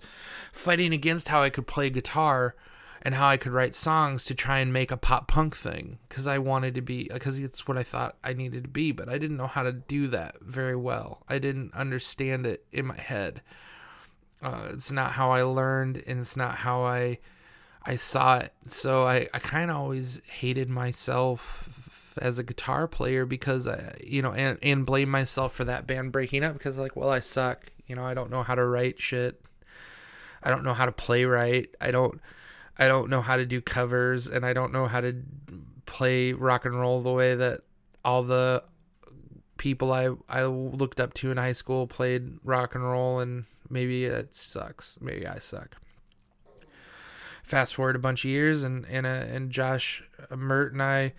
fighting 0.52 0.94
against 0.94 1.30
how 1.30 1.42
I 1.42 1.50
could 1.50 1.66
play 1.66 1.90
guitar 1.90 2.56
and 3.06 3.16
how 3.16 3.30
I 3.30 3.38
could 3.38 3.54
write 3.54 3.76
songs 3.76 4.26
to 4.26 4.36
try 4.36 4.60
and 4.60 4.74
make 4.74 4.92
a 4.92 4.98
pop 4.98 5.30
punk 5.30 5.56
thing 5.56 6.00
because 6.10 6.28
I 6.28 6.40
wanted 6.40 6.76
to 6.76 6.82
be 6.82 7.08
because 7.14 7.40
it's 7.40 7.68
what 7.68 7.78
I 7.78 7.84
thought 7.84 8.18
I 8.24 8.34
needed 8.34 8.64
to 8.64 8.70
be 8.70 8.92
but 8.92 9.08
I 9.08 9.18
didn't 9.18 9.38
know 9.38 9.48
how 9.48 9.64
to 9.64 9.72
do 9.72 10.08
that 10.08 10.42
very 10.42 10.76
well 10.76 11.24
I 11.30 11.40
didn't 11.40 11.74
understand 11.74 12.46
it 12.46 12.66
in 12.74 12.88
my 12.88 13.00
head 13.00 13.42
uh, 14.42 14.70
it's 14.74 14.92
not 14.92 15.14
how 15.14 15.32
I 15.32 15.44
learned 15.44 16.04
and 16.06 16.20
it's 16.20 16.36
not 16.36 16.56
how 16.56 16.84
I 16.84 17.20
I 17.86 17.96
saw 17.96 18.40
it. 18.40 18.54
So 18.66 19.06
I, 19.06 19.28
I 19.34 19.40
kind 19.40 19.70
of 19.70 19.78
always 19.78 20.22
hated 20.26 20.70
myself 20.70 22.14
as 22.18 22.40
a 22.40 22.44
guitar 22.44 22.88
player 22.88 23.26
because 23.26 23.68
I, 23.68 23.96
you 24.04 24.22
know, 24.22 24.32
and, 24.32 24.58
and 24.64 24.86
blame 24.86 25.10
myself 25.10 25.54
for 25.54 25.66
that 25.66 25.86
band 25.86 26.12
breaking 26.12 26.44
up 26.44 26.54
because 26.54 26.78
like, 26.78 26.96
well, 26.96 27.12
I 27.12 27.20
suck. 27.20 27.68
You 27.86 27.96
know, 27.96 28.04
I 28.04 28.16
don't 28.16 28.32
know 28.32 28.42
how 28.42 28.56
to 28.56 28.66
write 28.66 29.00
shit. 29.00 29.40
I 30.42 30.50
don't 30.50 30.64
know 30.64 30.74
how 30.74 30.86
to 30.86 30.92
play 30.92 31.26
right. 31.26 31.70
I 31.80 31.92
don't, 31.92 32.20
I 32.78 32.88
don't 32.88 33.10
know 33.10 33.22
how 33.22 33.38
to 33.38 33.46
do 33.46 33.62
covers 33.62 34.28
and 34.28 34.46
I 34.46 34.54
don't 34.54 34.72
know 34.72 34.86
how 34.86 35.02
to 35.02 35.16
play 35.86 36.34
rock 36.34 36.66
and 36.66 36.78
roll 36.80 37.02
the 37.02 37.12
way 37.12 37.36
that 37.36 37.62
all 38.04 38.24
the 38.24 38.64
people 39.58 39.94
I, 39.94 40.10
I 40.28 40.46
looked 40.46 41.00
up 41.00 41.14
to 41.16 41.32
in 41.32 41.38
high 41.38 41.54
school 41.54 41.88
played 41.88 42.40
rock 42.44 42.76
and 42.76 42.84
roll 42.84 43.20
and 43.20 43.46
maybe 43.70 44.06
it 44.06 44.36
sucks. 44.36 45.00
Maybe 45.02 45.26
I 45.26 45.38
suck 45.38 45.78
fast 47.46 47.76
forward 47.76 47.96
a 47.96 48.00
bunch 48.00 48.26
of 48.26 48.32
years, 48.32 48.64
and 48.64 48.86
and 48.90 49.06
uh, 49.06 49.10
and 49.10 49.52
Josh 49.52 50.04
uh, 50.30 50.36
Mert 50.36 50.74
and 50.74 50.82
I 50.82 51.14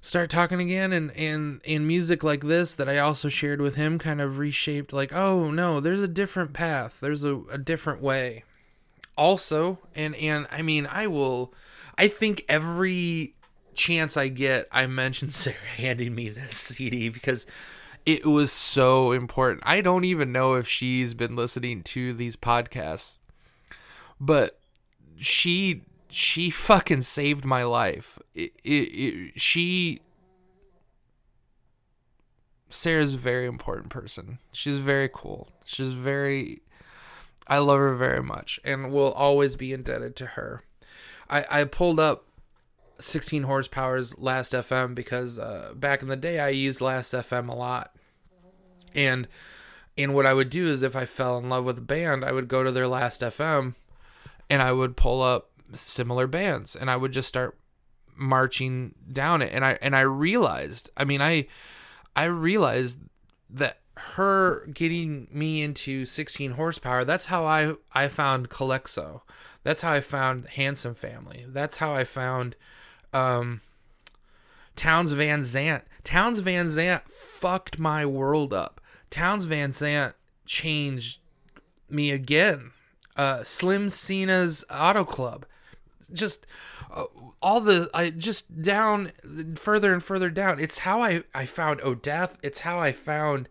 start 0.00 0.30
talking 0.30 0.60
again, 0.60 0.92
and 0.92 1.10
and 1.16 1.60
in 1.64 1.86
music 1.86 2.22
like 2.22 2.42
this 2.44 2.74
that 2.74 2.88
I 2.88 2.98
also 2.98 3.28
shared 3.28 3.60
with 3.60 3.74
him, 3.74 3.98
kind 3.98 4.20
of 4.20 4.38
reshaped 4.38 4.92
like, 4.92 5.12
oh 5.12 5.50
no, 5.50 5.80
there's 5.80 6.02
a 6.02 6.08
different 6.08 6.52
path, 6.52 7.00
there's 7.00 7.24
a, 7.24 7.40
a 7.50 7.58
different 7.58 8.02
way. 8.02 8.44
Also, 9.16 9.78
and 9.94 10.14
and 10.16 10.46
I 10.50 10.62
mean, 10.62 10.86
I 10.90 11.06
will, 11.06 11.52
I 11.98 12.08
think 12.08 12.44
every 12.48 13.34
chance 13.74 14.16
I 14.16 14.28
get, 14.28 14.68
I 14.72 14.86
mention 14.86 15.30
Sarah 15.30 15.56
handing 15.76 16.14
me 16.14 16.28
this 16.28 16.54
CD 16.54 17.08
because 17.08 17.46
it 18.04 18.26
was 18.26 18.50
so 18.50 19.12
important. 19.12 19.62
I 19.64 19.80
don't 19.80 20.04
even 20.04 20.32
know 20.32 20.54
if 20.54 20.66
she's 20.66 21.14
been 21.14 21.36
listening 21.36 21.82
to 21.84 22.12
these 22.12 22.36
podcasts, 22.36 23.16
but 24.20 24.58
she 25.16 25.82
she 26.08 26.50
fucking 26.50 27.02
saved 27.02 27.44
my 27.44 27.64
life. 27.64 28.18
It, 28.34 28.52
it, 28.64 28.70
it, 28.70 29.40
she 29.40 30.00
Sarah's 32.68 33.14
a 33.14 33.18
very 33.18 33.46
important 33.46 33.90
person. 33.90 34.38
She's 34.52 34.78
very 34.78 35.10
cool. 35.12 35.48
She's 35.64 35.92
very 35.92 36.62
I 37.52 37.58
love 37.58 37.80
her 37.80 37.94
very 37.94 38.22
much 38.22 38.58
and 38.64 38.90
will 38.90 39.12
always 39.12 39.56
be 39.56 39.74
indebted 39.74 40.16
to 40.16 40.26
her. 40.26 40.62
I, 41.28 41.44
I 41.50 41.64
pulled 41.64 42.00
up 42.00 42.24
16 42.98 43.42
horsepower's 43.42 44.18
last 44.18 44.52
FM 44.52 44.94
because 44.94 45.38
uh, 45.38 45.74
back 45.76 46.00
in 46.00 46.08
the 46.08 46.16
day 46.16 46.40
I 46.40 46.48
used 46.48 46.80
last 46.80 47.12
FM 47.12 47.50
a 47.50 47.54
lot. 47.54 47.94
And 48.94 49.28
and 49.98 50.14
what 50.14 50.24
I 50.24 50.32
would 50.32 50.48
do 50.48 50.66
is 50.66 50.82
if 50.82 50.96
I 50.96 51.04
fell 51.04 51.36
in 51.36 51.50
love 51.50 51.66
with 51.66 51.76
a 51.76 51.82
band, 51.82 52.24
I 52.24 52.32
would 52.32 52.48
go 52.48 52.62
to 52.62 52.72
their 52.72 52.88
last 52.88 53.20
FM 53.20 53.74
and 54.48 54.62
I 54.62 54.72
would 54.72 54.96
pull 54.96 55.20
up 55.20 55.50
similar 55.74 56.26
bands 56.26 56.74
and 56.74 56.90
I 56.90 56.96
would 56.96 57.12
just 57.12 57.28
start 57.28 57.58
marching 58.16 58.94
down 59.12 59.42
it 59.42 59.52
and 59.52 59.62
I 59.62 59.78
and 59.82 59.94
I 59.94 60.00
realized, 60.00 60.88
I 60.96 61.04
mean 61.04 61.20
I 61.20 61.48
I 62.16 62.24
realized 62.24 62.98
that 63.50 63.81
her 64.14 64.66
getting 64.66 65.28
me 65.30 65.62
into 65.62 66.04
16 66.04 66.52
horsepower, 66.52 67.04
that's 67.04 67.26
how 67.26 67.44
I 67.44 67.74
I 67.92 68.08
found 68.08 68.50
Calexico 68.50 69.22
That's 69.62 69.82
how 69.82 69.92
I 69.92 70.00
found 70.00 70.46
Handsome 70.46 70.94
Family. 70.94 71.46
That's 71.48 71.76
how 71.78 71.94
I 71.94 72.04
found 72.04 72.56
um 73.12 73.60
Townes 74.76 75.12
Van 75.12 75.42
Zandt. 75.42 75.84
Townes 76.04 76.40
Van 76.40 76.68
Zandt 76.68 77.08
fucked 77.10 77.78
my 77.78 78.04
world 78.06 78.52
up. 78.52 78.80
Townes 79.10 79.44
Van 79.44 79.72
Zandt 79.72 80.14
changed 80.46 81.20
me 81.88 82.10
again. 82.10 82.72
Uh, 83.14 83.42
Slim 83.42 83.88
Cessna's 83.88 84.64
Auto 84.70 85.04
Club, 85.04 85.44
just 86.12 86.46
uh, 86.90 87.04
all 87.42 87.60
the 87.60 87.90
I 87.92 88.08
just 88.08 88.62
down 88.62 89.12
further 89.56 89.92
and 89.92 90.02
further 90.02 90.30
down. 90.30 90.58
It's 90.58 90.78
how 90.78 91.02
I 91.02 91.24
I 91.34 91.44
found 91.44 91.82
O'Death. 91.82 92.38
It's 92.42 92.60
how 92.60 92.80
I 92.80 92.92
found 92.92 93.50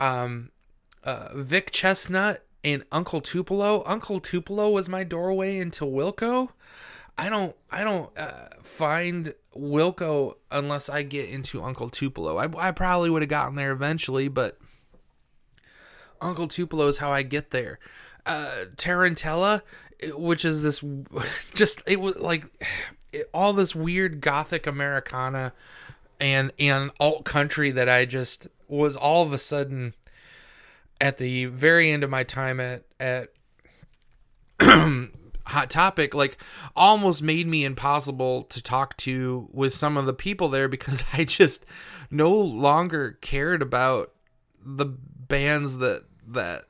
um, 0.00 0.50
uh, 1.04 1.28
Vic 1.34 1.70
Chesnutt 1.70 2.38
and 2.64 2.84
Uncle 2.90 3.20
Tupelo. 3.20 3.82
Uncle 3.86 4.20
Tupelo 4.20 4.70
was 4.70 4.88
my 4.88 5.04
doorway 5.04 5.58
into 5.58 5.84
Wilco. 5.84 6.50
I 7.16 7.28
don't 7.28 7.54
I 7.70 7.84
don't 7.84 8.16
uh, 8.18 8.48
find 8.62 9.34
Wilco 9.54 10.36
unless 10.50 10.88
I 10.88 11.02
get 11.02 11.28
into 11.28 11.62
Uncle 11.62 11.90
Tupelo. 11.90 12.38
I, 12.38 12.68
I 12.68 12.70
probably 12.72 13.10
would 13.10 13.22
have 13.22 13.28
gotten 13.28 13.56
there 13.56 13.72
eventually, 13.72 14.28
but 14.28 14.58
Uncle 16.20 16.48
Tupelo 16.48 16.86
is 16.88 16.98
how 16.98 17.10
I 17.10 17.22
get 17.22 17.50
there. 17.50 17.78
Uh, 18.24 18.50
Tarantella, 18.76 19.62
which 20.14 20.44
is 20.44 20.62
this, 20.62 20.82
just 21.54 21.82
it 21.86 22.00
was 22.00 22.16
like 22.16 22.46
it, 23.12 23.28
all 23.34 23.52
this 23.52 23.74
weird 23.74 24.20
gothic 24.20 24.66
Americana 24.66 25.52
and 26.20 26.52
and 26.58 26.90
alt 27.00 27.24
country 27.24 27.70
that 27.70 27.88
I 27.88 28.04
just 28.04 28.48
was 28.70 28.96
all 28.96 29.24
of 29.24 29.32
a 29.32 29.38
sudden 29.38 29.94
at 31.00 31.18
the 31.18 31.46
very 31.46 31.90
end 31.90 32.04
of 32.04 32.10
my 32.10 32.22
time 32.22 32.60
at 32.60 32.84
at 32.98 33.28
hot 35.46 35.70
topic 35.70 36.14
like 36.14 36.36
almost 36.76 37.22
made 37.22 37.46
me 37.46 37.64
impossible 37.64 38.44
to 38.44 38.62
talk 38.62 38.96
to 38.96 39.48
with 39.52 39.72
some 39.72 39.96
of 39.96 40.06
the 40.06 40.12
people 40.12 40.48
there 40.48 40.68
because 40.68 41.04
I 41.12 41.24
just 41.24 41.66
no 42.10 42.32
longer 42.32 43.18
cared 43.20 43.62
about 43.62 44.12
the 44.64 44.86
bands 44.86 45.78
that 45.78 46.04
that 46.28 46.64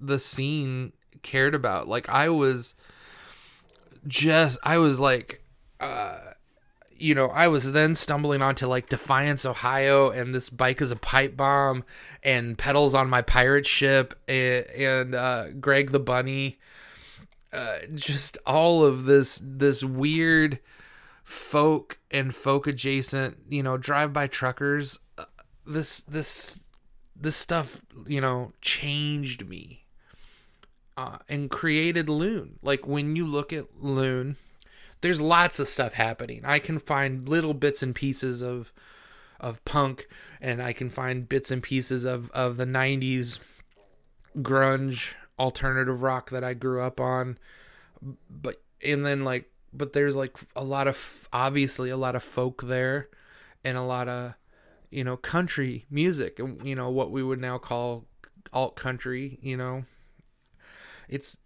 the 0.00 0.18
scene 0.18 0.92
cared 1.22 1.54
about. 1.54 1.88
Like 1.88 2.08
I 2.08 2.28
was 2.28 2.74
just 4.06 4.58
I 4.62 4.78
was 4.78 5.00
like 5.00 5.42
uh 5.80 6.18
you 6.96 7.14
know, 7.14 7.28
I 7.28 7.48
was 7.48 7.72
then 7.72 7.94
stumbling 7.94 8.42
onto 8.42 8.66
like 8.66 8.88
Defiance, 8.88 9.44
Ohio, 9.44 10.10
and 10.10 10.34
this 10.34 10.50
bike 10.50 10.80
is 10.80 10.90
a 10.90 10.96
pipe 10.96 11.36
bomb, 11.36 11.84
and 12.22 12.56
pedals 12.56 12.94
on 12.94 13.10
my 13.10 13.22
pirate 13.22 13.66
ship, 13.66 14.14
and, 14.28 14.66
and 14.70 15.14
uh, 15.14 15.50
Greg 15.52 15.90
the 15.90 16.00
Bunny, 16.00 16.58
uh, 17.52 17.78
just 17.94 18.38
all 18.46 18.84
of 18.84 19.06
this 19.06 19.40
this 19.44 19.84
weird 19.84 20.58
folk 21.22 21.98
and 22.10 22.34
folk 22.34 22.66
adjacent, 22.66 23.38
you 23.48 23.62
know, 23.62 23.76
drive 23.76 24.12
by 24.12 24.26
truckers. 24.26 25.00
Uh, 25.18 25.24
this 25.66 26.02
this 26.02 26.60
this 27.16 27.36
stuff, 27.36 27.82
you 28.06 28.20
know, 28.20 28.52
changed 28.60 29.48
me 29.48 29.84
uh, 30.96 31.18
and 31.28 31.50
created 31.50 32.08
Loon. 32.08 32.58
Like 32.62 32.86
when 32.86 33.16
you 33.16 33.26
look 33.26 33.52
at 33.52 33.66
Loon 33.80 34.36
there's 35.04 35.20
lots 35.20 35.60
of 35.60 35.68
stuff 35.68 35.92
happening. 35.92 36.40
I 36.46 36.58
can 36.58 36.78
find 36.78 37.28
little 37.28 37.52
bits 37.52 37.82
and 37.82 37.94
pieces 37.94 38.40
of 38.40 38.72
of 39.38 39.62
punk 39.66 40.08
and 40.40 40.62
I 40.62 40.72
can 40.72 40.88
find 40.88 41.28
bits 41.28 41.50
and 41.50 41.62
pieces 41.62 42.06
of 42.06 42.30
of 42.30 42.56
the 42.56 42.64
90s 42.64 43.38
grunge 44.38 45.12
alternative 45.38 46.00
rock 46.00 46.30
that 46.30 46.42
I 46.42 46.54
grew 46.54 46.80
up 46.80 47.00
on. 47.00 47.36
But 48.30 48.62
and 48.82 49.04
then 49.04 49.24
like 49.24 49.50
but 49.74 49.92
there's 49.92 50.16
like 50.16 50.38
a 50.56 50.64
lot 50.64 50.88
of 50.88 51.28
obviously 51.34 51.90
a 51.90 51.98
lot 51.98 52.16
of 52.16 52.22
folk 52.22 52.62
there 52.62 53.10
and 53.62 53.76
a 53.76 53.82
lot 53.82 54.08
of 54.08 54.32
you 54.90 55.04
know 55.04 55.18
country 55.18 55.84
music 55.90 56.38
and 56.38 56.66
you 56.66 56.74
know 56.74 56.88
what 56.88 57.10
we 57.10 57.22
would 57.22 57.42
now 57.42 57.58
call 57.58 58.06
alt 58.54 58.74
country, 58.74 59.38
you 59.42 59.58
know. 59.58 59.84
It's 61.10 61.36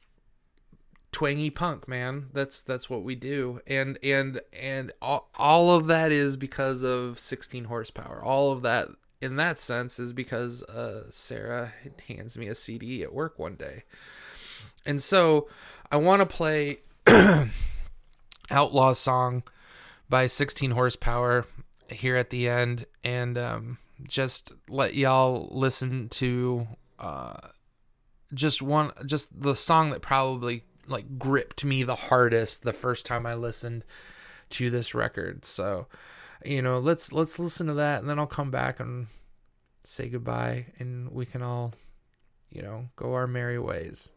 twangy 1.19 1.51
punk 1.51 1.89
man. 1.89 2.29
That's 2.33 2.63
that's 2.63 2.89
what 2.89 3.03
we 3.03 3.17
do. 3.17 3.61
And 3.67 3.99
and 4.05 4.41
and 4.53 4.93
all, 5.03 5.29
all 5.35 5.73
of 5.75 5.89
that 5.89 6.13
is 6.13 6.37
because 6.37 6.85
of 6.85 7.19
16 7.19 7.65
horsepower. 7.65 8.23
All 8.23 8.53
of 8.53 8.63
that 8.63 8.87
in 9.21 9.35
that 9.35 9.59
sense 9.59 9.99
is 9.99 10.13
because 10.13 10.63
uh, 10.63 11.11
sarah 11.11 11.73
hands 12.07 12.39
me 12.39 12.47
a 12.47 12.55
cd 12.55 13.03
at 13.03 13.13
work 13.13 13.37
one 13.37 13.57
day. 13.57 13.83
And 14.87 15.03
so 15.03 15.49
i 15.91 15.97
want 15.97 16.21
to 16.21 16.27
play 16.27 16.79
outlaw 18.53 18.93
song 18.93 19.43
by 20.09 20.29
16 20.29 20.71
horsepower 20.71 21.47
here 21.91 22.15
at 22.15 22.31
the 22.31 22.49
end 22.49 22.87
and 23.03 23.37
um, 23.37 23.79
just 24.05 24.53
let 24.69 24.95
y'all 24.95 25.49
listen 25.51 26.09
to 26.11 26.69
uh, 27.01 27.39
just 28.33 28.63
one 28.63 28.93
just 29.05 29.29
the 29.43 29.57
song 29.57 29.91
that 29.91 30.01
probably 30.01 30.63
like 30.89 31.19
gripped 31.19 31.65
me 31.65 31.83
the 31.83 31.95
hardest 31.95 32.63
the 32.63 32.73
first 32.73 33.07
time 33.07 33.27
I 33.27 33.35
listened 33.35 33.85
to 34.51 34.71
this 34.71 34.95
record. 34.95 35.45
So, 35.45 35.87
you 36.45 36.63
know, 36.63 36.79
let's 36.79 37.13
let's 37.13 37.39
listen 37.39 37.67
to 37.69 37.75
that 37.75 38.01
and 38.01 38.09
then 38.09 38.19
I'll 38.19 38.27
come 38.27 38.51
back 38.51 38.81
and 38.81 39.07
say 39.85 40.09
goodbye 40.09 40.67
and 40.79 41.11
we 41.11 41.27
can 41.27 41.43
all, 41.43 41.75
you 42.51 42.63
know, 42.63 42.89
go 42.97 43.15
our 43.15 43.27
merry 43.27 43.59
ways. 43.59 44.11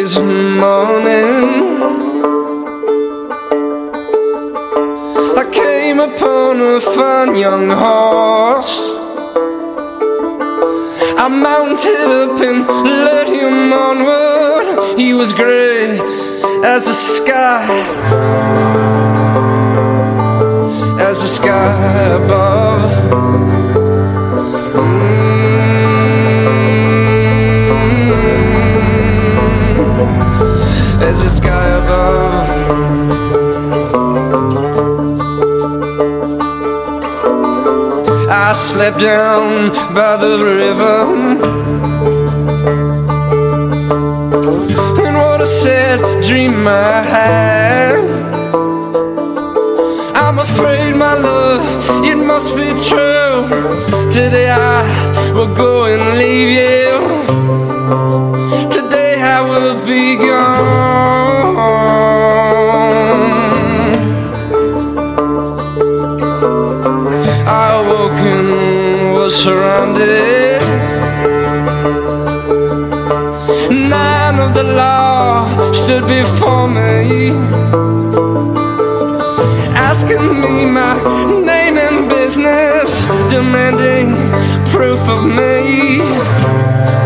Day's 0.00 0.18
morning. 0.18 1.82
I 5.36 5.44
came 5.52 6.00
upon 6.00 6.60
a 6.60 6.80
fine 6.80 7.34
young 7.36 7.68
horse. 7.68 8.72
I 11.24 11.28
mounted 11.28 12.08
up 12.22 12.40
and 12.48 12.60
led 13.06 13.26
him 13.26 13.72
onward. 13.72 14.98
He 14.98 15.12
was 15.12 15.32
gray 15.32 15.98
as 16.64 16.84
the 16.86 16.94
sky, 16.94 17.66
as 21.08 21.20
the 21.20 21.28
sky 21.28 22.24
above. 22.24 22.59
As 31.10 31.24
the 31.24 31.30
sky 31.30 31.68
above. 31.82 32.32
I 38.46 38.54
slept 38.70 38.98
down 39.00 39.70
by 39.98 40.12
the 40.24 40.34
river. 40.60 40.98
And 45.04 45.16
what 45.22 45.40
a 45.40 45.50
sad 45.62 45.98
dream 46.26 46.54
I 46.68 47.02
had. 47.14 47.98
I'm 50.22 50.38
afraid 50.38 50.94
my 50.94 51.14
love, 51.28 51.62
it 52.10 52.18
must 52.32 52.50
be 52.60 52.68
true. 52.88 53.36
Today 54.16 54.48
I 54.48 55.32
will 55.34 55.52
go 55.54 55.86
and 55.86 56.02
leave 56.20 56.50
you. 56.62 58.39
Be 60.00 60.16
gone. 60.16 61.56
I 67.46 67.66
awoke 67.80 68.20
and 68.34 69.12
was 69.12 69.32
surrounded. 69.44 70.62
Nine 73.96 74.36
of 74.44 74.50
the 74.54 74.64
law 74.82 75.72
stood 75.80 76.04
before 76.18 76.66
me, 76.78 77.32
asking 79.90 80.26
me 80.42 80.54
my 80.78 80.94
name 81.52 81.76
and 81.76 82.08
business, 82.08 82.88
demanding 83.28 84.08
proof 84.72 85.00
of 85.14 85.22
me, 85.26 85.98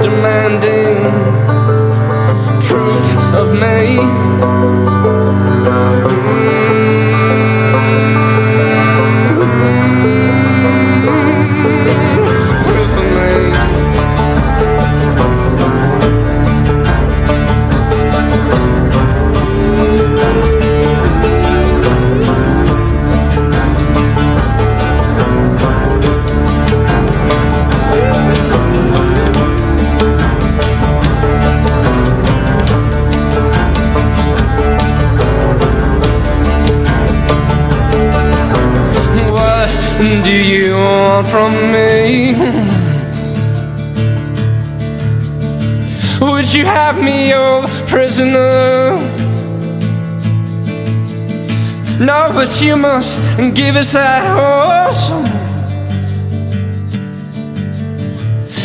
demanding 0.07 1.45
of 3.35 3.53
me. 3.55 3.97
Proof 7.71 8.24
from 41.35 41.53
me? 41.73 42.33
Would 46.25 46.55
you 46.55 46.65
have 46.65 46.97
me 47.03 47.31
your 47.31 47.67
prisoner? 47.89 48.93
No, 51.99 52.31
but 52.33 52.51
you 52.61 52.77
must 52.77 53.19
give 53.57 53.75
us 53.75 53.91
that 53.95 54.23
horse. 54.37 55.05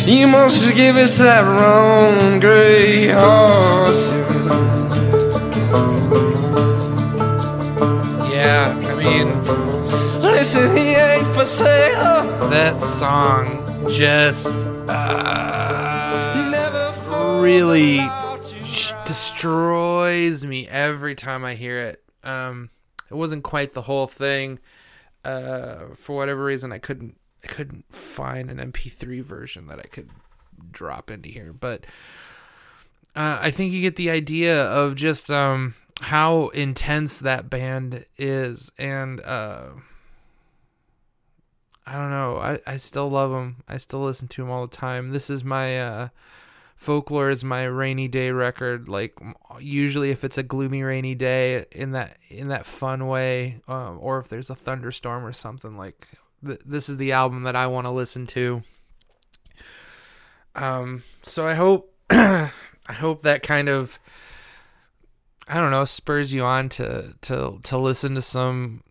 You 0.06 0.28
must 0.28 0.72
give 0.76 0.94
us 0.94 1.18
that 1.18 1.42
wrong 1.42 2.38
gray 2.38 3.08
horse. 3.08 4.10
Yeah, 8.32 8.78
I 8.90 8.94
mean, 9.02 9.69
Listen, 10.40 10.74
he 10.74 10.94
ain't 10.94 11.26
for 11.34 11.44
sale. 11.44 12.48
that 12.48 12.80
song 12.80 13.86
just 13.90 14.54
uh, 14.88 16.38
really 17.42 18.00
destroys 19.04 20.46
me 20.46 20.66
every 20.66 21.14
time 21.14 21.44
I 21.44 21.52
hear 21.52 21.76
it. 21.76 22.02
Um, 22.24 22.70
it 23.10 23.14
wasn't 23.16 23.44
quite 23.44 23.74
the 23.74 23.82
whole 23.82 24.06
thing. 24.06 24.60
Uh, 25.26 25.88
for 25.94 26.16
whatever 26.16 26.42
reason, 26.42 26.72
I 26.72 26.78
couldn't 26.78 27.18
I 27.44 27.48
couldn't 27.48 27.84
find 27.94 28.50
an 28.50 28.56
MP3 28.72 29.22
version 29.22 29.66
that 29.66 29.78
I 29.78 29.88
could 29.88 30.08
drop 30.72 31.10
into 31.10 31.28
here, 31.28 31.52
but 31.52 31.84
uh, 33.14 33.40
I 33.42 33.50
think 33.50 33.74
you 33.74 33.82
get 33.82 33.96
the 33.96 34.08
idea 34.08 34.64
of 34.64 34.94
just 34.94 35.30
um, 35.30 35.74
how 36.00 36.48
intense 36.48 37.18
that 37.18 37.50
band 37.50 38.06
is, 38.16 38.72
and 38.78 39.20
uh, 39.20 39.72
I 41.90 41.94
don't 41.94 42.10
know. 42.10 42.36
I, 42.36 42.60
I 42.68 42.76
still 42.76 43.10
love 43.10 43.32
them. 43.32 43.64
I 43.66 43.76
still 43.76 44.04
listen 44.04 44.28
to 44.28 44.42
them 44.42 44.50
all 44.50 44.64
the 44.64 44.76
time. 44.76 45.10
This 45.10 45.28
is 45.28 45.42
my 45.42 45.80
uh, 45.80 46.08
folklore 46.76 47.30
is 47.30 47.42
my 47.42 47.64
rainy 47.64 48.06
day 48.06 48.30
record. 48.30 48.88
Like 48.88 49.18
usually, 49.58 50.10
if 50.10 50.22
it's 50.22 50.38
a 50.38 50.44
gloomy 50.44 50.84
rainy 50.84 51.16
day 51.16 51.64
in 51.72 51.90
that 51.92 52.16
in 52.28 52.46
that 52.46 52.64
fun 52.64 53.08
way, 53.08 53.60
um, 53.66 53.98
or 54.00 54.20
if 54.20 54.28
there's 54.28 54.50
a 54.50 54.54
thunderstorm 54.54 55.26
or 55.26 55.32
something, 55.32 55.76
like 55.76 56.06
th- 56.46 56.60
this 56.64 56.88
is 56.88 56.96
the 56.96 57.10
album 57.10 57.42
that 57.42 57.56
I 57.56 57.66
want 57.66 57.86
to 57.86 57.92
listen 57.92 58.24
to. 58.28 58.62
Um, 60.54 61.02
so 61.22 61.44
I 61.44 61.54
hope 61.54 61.92
I 62.10 62.52
hope 62.88 63.22
that 63.22 63.42
kind 63.42 63.68
of 63.68 63.98
I 65.48 65.54
don't 65.54 65.72
know 65.72 65.84
spurs 65.86 66.32
you 66.32 66.44
on 66.44 66.68
to 66.68 67.14
to 67.22 67.58
to 67.64 67.78
listen 67.78 68.14
to 68.14 68.22
some 68.22 68.84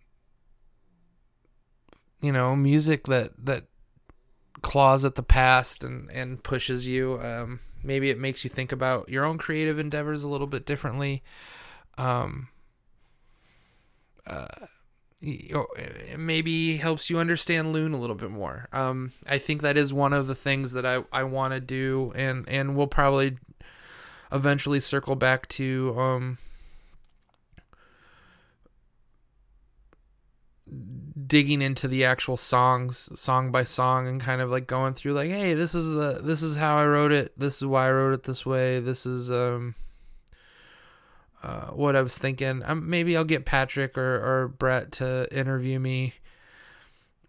you 2.21 2.31
know 2.31 2.55
music 2.55 3.07
that 3.07 3.31
that 3.45 3.65
claws 4.61 5.05
at 5.05 5.15
the 5.15 5.23
past 5.23 5.83
and 5.83 6.09
and 6.11 6.43
pushes 6.43 6.87
you. 6.87 7.19
Um 7.21 7.59
maybe 7.83 8.09
it 8.09 8.19
makes 8.19 8.43
you 8.43 8.49
think 8.49 8.71
about 8.71 9.07
your 9.09 9.23
own 9.23 9.37
creative 9.37 9.79
endeavors 9.79 10.23
a 10.23 10.29
little 10.29 10.47
bit 10.47 10.65
differently. 10.65 11.23
Um 11.97 12.49
uh 14.27 14.47
or 15.53 15.67
maybe 16.17 16.77
helps 16.77 17.09
you 17.09 17.19
understand 17.19 17.73
loon 17.73 17.93
a 17.93 17.99
little 17.99 18.15
bit 18.15 18.31
more. 18.31 18.67
Um 18.71 19.11
i 19.27 19.37
think 19.37 19.61
that 19.61 19.77
is 19.77 19.93
one 19.93 20.13
of 20.13 20.27
the 20.27 20.35
things 20.35 20.73
that 20.73 20.85
i 20.85 21.03
i 21.11 21.23
want 21.23 21.53
to 21.53 21.59
do 21.59 22.11
and 22.15 22.47
and 22.49 22.75
we'll 22.75 22.87
probably 22.87 23.37
eventually 24.31 24.79
circle 24.79 25.15
back 25.15 25.47
to 25.47 25.95
um 25.99 26.37
digging 31.29 31.61
into 31.61 31.87
the 31.87 32.03
actual 32.03 32.35
songs 32.35 33.09
song 33.17 33.51
by 33.51 33.63
song 33.63 34.07
and 34.07 34.19
kind 34.19 34.41
of 34.41 34.49
like 34.49 34.65
going 34.65 34.95
through 34.95 35.13
like 35.13 35.29
hey 35.29 35.53
this 35.53 35.75
is 35.75 35.91
the 35.93 36.19
this 36.23 36.41
is 36.41 36.57
how 36.57 36.77
I 36.77 36.85
wrote 36.87 37.11
it. 37.11 37.31
This 37.37 37.57
is 37.57 37.65
why 37.65 37.87
I 37.87 37.91
wrote 37.91 38.13
it 38.13 38.23
this 38.23 38.45
way. 38.45 38.79
This 38.79 39.05
is 39.05 39.31
um 39.31 39.75
uh, 41.41 41.67
what 41.67 41.95
I 41.95 42.01
was 42.01 42.17
thinking. 42.17 42.61
Um, 42.65 42.89
maybe 42.89 43.15
I'll 43.15 43.23
get 43.23 43.45
Patrick 43.45 43.97
or, 43.97 44.15
or 44.15 44.47
Brett 44.49 44.91
to 44.93 45.25
interview 45.31 45.79
me 45.79 46.15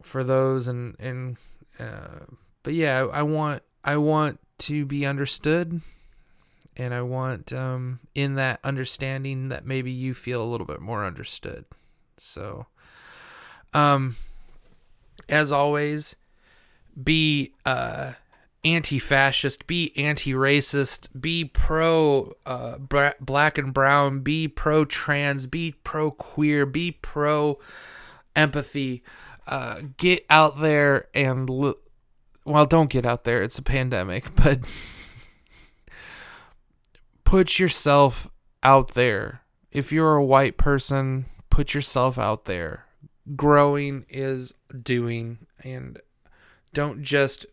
for 0.03 0.25
those 0.25 0.67
and 0.67 0.97
and 0.99 1.37
uh, 1.79 2.25
but 2.63 2.73
yeah 2.73 3.01
I, 3.13 3.21
I 3.21 3.23
want 3.23 3.63
I 3.85 3.99
want 3.99 4.41
to 4.61 4.87
be 4.87 5.05
understood 5.07 5.81
and 6.75 6.95
I 6.95 7.03
want 7.03 7.53
um 7.53 8.01
in 8.15 8.35
that 8.37 8.61
understanding 8.65 9.51
that 9.51 9.67
maybe 9.67 9.93
you 9.93 10.15
feel 10.15 10.43
a 10.43 10.49
little 10.51 10.67
bit 10.67 10.81
more 10.81 11.05
understood. 11.05 11.67
So 12.17 12.67
um, 13.73 14.17
as 15.29 15.53
always, 15.53 16.17
be 17.03 17.53
uh, 17.65 18.13
anti-fascist, 18.65 19.67
be 19.67 19.93
anti-racist, 19.97 21.09
be 21.19 21.43
pro 21.45 22.35
uh, 22.47 22.77
black 23.21 23.59
and 23.59 23.73
brown, 23.73 24.21
be 24.21 24.49
pro-trans, 24.49 25.47
be 25.47 25.77
pro-queer, 25.85 26.67
be 26.67 26.91
pro-empathy. 26.93 29.03
Uh, 29.47 29.81
get 29.97 30.27
out 30.29 30.59
there 30.61 31.07
and 31.15 31.49
l- 31.49 31.79
well, 32.45 32.67
don't 32.67 32.91
get 32.91 33.07
out 33.07 33.25
there. 33.25 33.43
It's 33.43 33.59
a 33.59 33.63
pandemic, 33.63 34.35
but 34.37 34.59
put 37.25 37.59
yourself 37.59 38.29
out 38.63 38.93
there. 38.93 39.41
If 39.73 39.93
you're 39.93 40.17
a 40.17 40.25
white 40.25 40.57
person, 40.57 41.27
put 41.49 41.75
yourself 41.75 42.19
out 42.19 42.45
there 42.45 42.87
growing 43.37 44.05
is 44.09 44.55
doing. 44.83 45.39
And 45.65 46.01
don't 46.73 47.03
just 47.03 47.47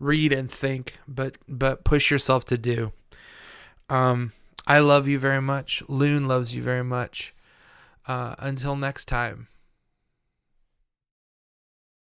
read 0.00 0.32
and 0.32 0.50
think 0.50 0.98
but 1.06 1.38
but 1.48 1.84
push 1.84 2.10
yourself 2.10 2.44
to 2.46 2.58
do. 2.58 2.92
Um 3.88 4.32
i 4.66 4.78
love 4.78 5.08
you 5.08 5.18
very 5.18 5.40
much. 5.42 5.82
Loon 5.88 6.28
loves 6.28 6.54
you 6.54 6.62
very 6.62 6.84
much. 6.84 7.34
Uh 8.06 8.34
until 8.38 8.76
next 8.76 9.06
time 9.06 9.48